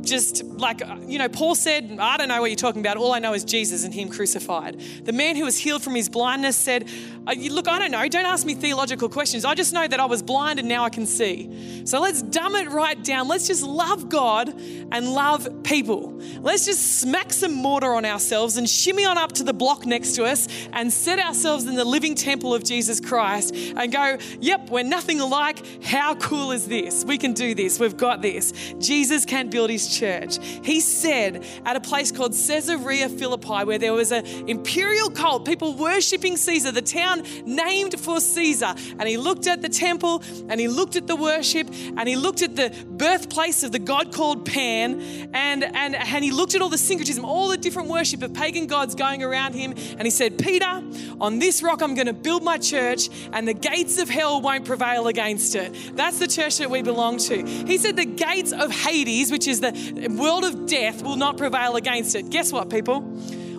just 0.01 0.43
like, 0.43 0.81
you 1.07 1.17
know, 1.17 1.29
Paul 1.29 1.55
said, 1.55 1.97
I 1.99 2.17
don't 2.17 2.27
know 2.27 2.41
what 2.41 2.49
you're 2.49 2.55
talking 2.55 2.81
about. 2.81 2.97
All 2.97 3.13
I 3.13 3.19
know 3.19 3.33
is 3.33 3.43
Jesus 3.43 3.83
and 3.83 3.93
Him 3.93 4.09
crucified. 4.09 4.79
The 5.03 5.13
man 5.13 5.35
who 5.35 5.45
was 5.45 5.57
healed 5.57 5.83
from 5.83 5.95
his 5.95 6.09
blindness 6.09 6.55
said, 6.55 6.88
uh, 7.27 7.33
Look, 7.33 7.67
I 7.67 7.79
don't 7.79 7.91
know. 7.91 8.07
Don't 8.07 8.25
ask 8.25 8.45
me 8.45 8.55
theological 8.55 9.09
questions. 9.09 9.45
I 9.45 9.53
just 9.53 9.73
know 9.73 9.88
that 9.88 9.99
I 9.99 10.05
was 10.05 10.21
blind 10.21 10.59
and 10.59 10.67
now 10.67 10.83
I 10.83 10.89
can 10.89 11.05
see. 11.05 11.85
So 11.85 11.99
let's 11.99 12.21
dumb 12.21 12.55
it 12.55 12.69
right 12.69 13.01
down. 13.03 13.27
Let's 13.27 13.47
just 13.47 13.63
love 13.63 14.09
God 14.09 14.49
and 14.49 15.13
love 15.13 15.63
people. 15.63 16.19
Let's 16.41 16.65
just 16.65 16.99
smack 16.99 17.33
some 17.33 17.53
mortar 17.53 17.93
on 17.93 18.05
ourselves 18.05 18.57
and 18.57 18.69
shimmy 18.69 19.05
on 19.05 19.17
up 19.17 19.33
to 19.33 19.43
the 19.43 19.53
block 19.53 19.85
next 19.85 20.13
to 20.15 20.23
us 20.23 20.47
and 20.73 20.91
set 20.91 21.19
ourselves 21.19 21.65
in 21.65 21.75
the 21.75 21.85
living 21.85 22.15
temple 22.15 22.53
of 22.53 22.63
Jesus 22.63 22.99
Christ 22.99 23.53
and 23.55 23.91
go, 23.91 24.17
Yep, 24.39 24.69
we're 24.69 24.83
nothing 24.83 25.19
alike. 25.19 25.83
How 25.83 26.15
cool 26.15 26.51
is 26.51 26.67
this? 26.67 27.03
We 27.05 27.17
can 27.17 27.33
do 27.33 27.53
this. 27.53 27.79
We've 27.79 27.97
got 27.97 28.21
this. 28.21 28.53
Jesus 28.79 29.25
can 29.25 29.49
build 29.49 29.69
Church. 29.89 30.38
He 30.63 30.80
said 30.80 31.43
at 31.65 31.75
a 31.75 31.82
place 31.82 32.12
called 32.12 32.34
Caesarea 32.34 33.10
Philippi, 33.10 33.65
where 33.65 33.78
there 33.78 33.93
was 33.93 34.12
an 34.12 34.25
imperial 34.47 35.10
cult, 35.10 35.45
people 35.45 35.73
worshipping 35.73 36.38
Caesar, 36.38 36.71
the 36.71 36.82
town 36.82 37.23
named 37.45 37.99
for 37.99 38.19
Caesar. 38.19 38.73
And 38.99 39.08
he 39.08 39.17
looked 39.17 39.47
at 39.47 39.62
the 39.62 39.69
temple 39.69 40.23
and 40.49 40.60
he 40.60 40.67
looked 40.67 40.95
at 40.95 41.08
the 41.08 41.15
worship 41.15 41.67
and 41.69 42.08
he 42.08 42.15
looked 42.15 42.41
at 42.41 42.56
the 42.56 42.73
birthplace 42.89 43.63
of 43.63 43.71
the 43.71 43.80
god 43.80 44.13
called 44.13 44.45
Pan 44.45 45.02
and, 45.34 45.63
and, 45.63 45.95
and 45.95 46.23
he 46.23 46.32
looked 46.32 46.56
at 46.56 46.62
all 46.62 46.69
the 46.69 46.78
syncretism, 46.78 47.25
all 47.25 47.49
the 47.49 47.58
different 47.58 47.89
worship 47.89 48.21
of 48.21 48.34
pagan 48.34 48.67
gods 48.67 48.95
going 48.95 49.23
around 49.23 49.54
him. 49.54 49.71
And 49.71 50.04
he 50.04 50.12
said, 50.12 50.38
Peter, 50.38 50.84
on 51.19 51.39
this 51.39 51.63
rock 51.63 51.82
I'm 51.82 51.95
going 51.95 52.08
to 52.08 52.13
build 52.13 52.43
my 52.43 52.58
church 52.58 53.10
and 53.34 53.47
the 53.47 53.54
gates 53.54 53.99
of 53.99 54.10
hell 54.10 54.41
won't 54.41 54.65
prevail 54.65 55.08
against 55.08 55.56
it. 55.56 55.95
That's 55.95 56.19
the 56.19 56.28
church 56.28 56.58
that 56.58 56.69
we 56.69 56.82
belong 56.82 57.17
to. 57.19 57.45
He 57.45 57.78
said, 57.78 57.95
the 57.95 58.06
gates 58.06 58.52
of 58.52 58.71
Hades, 58.71 59.32
which 59.32 59.47
is 59.47 59.60
the 59.60 59.71
world 60.10 60.44
of 60.44 60.65
death 60.68 61.04
will 61.04 61.15
not 61.15 61.38
prevail 61.38 61.76
against 61.76 62.15
it. 62.15 62.30
Guess 62.30 62.52
what, 62.52 62.70
people? 62.70 63.04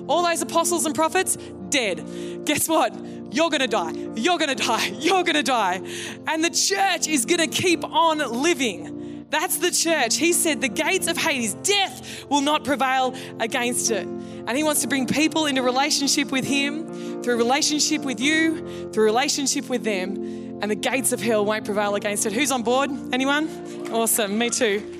All 0.09 0.25
those 0.25 0.43
apostles 0.43 0.87
and 0.87 0.95
prophets, 0.95 1.37
dead. 1.69 2.45
Guess 2.45 2.69
what? 2.69 2.95
You're 3.33 3.51
gonna 3.51 3.69
die. 3.69 3.93
You're 4.17 4.39
gonna 4.39 4.55
die. 4.55 4.87
You're 4.99 5.23
gonna 5.23 5.43
die. 5.43 5.81
And 6.27 6.45
the 6.45 6.51
church 6.51 7.07
is 7.09 7.25
gonna 7.25 7.47
keep 7.47 7.85
on 7.85 8.19
living. 8.19 9.27
That's 9.31 9.59
the 9.59 9.71
church. 9.71 10.17
He 10.17 10.33
said, 10.33 10.61
The 10.61 10.69
gates 10.69 11.07
of 11.07 11.17
Hades, 11.17 11.55
death 11.55 12.27
will 12.29 12.41
not 12.41 12.65
prevail 12.65 13.15
against 13.39 13.91
it. 13.91 14.07
And 14.07 14.57
He 14.57 14.65
wants 14.65 14.83
to 14.83 14.89
bring 14.89 15.07
people 15.07 15.47
into 15.47 15.63
relationship 15.63 16.33
with 16.33 16.45
Him, 16.45 17.23
through 17.23 17.37
relationship 17.37 18.03
with 18.03 18.21
you, 18.21 18.91
through 18.93 19.05
relationship 19.05 19.69
with 19.69 19.85
them. 19.85 20.17
And 20.61 20.71
the 20.71 20.75
gates 20.75 21.13
of 21.13 21.23
hell 21.23 21.45
won't 21.45 21.65
prevail 21.65 21.95
against 21.95 22.27
it. 22.27 22.33
Who's 22.33 22.51
on 22.51 22.63
board? 22.63 22.91
Anyone? 23.13 23.49
Awesome. 23.93 24.37
Me 24.37 24.51
too. 24.51 25.00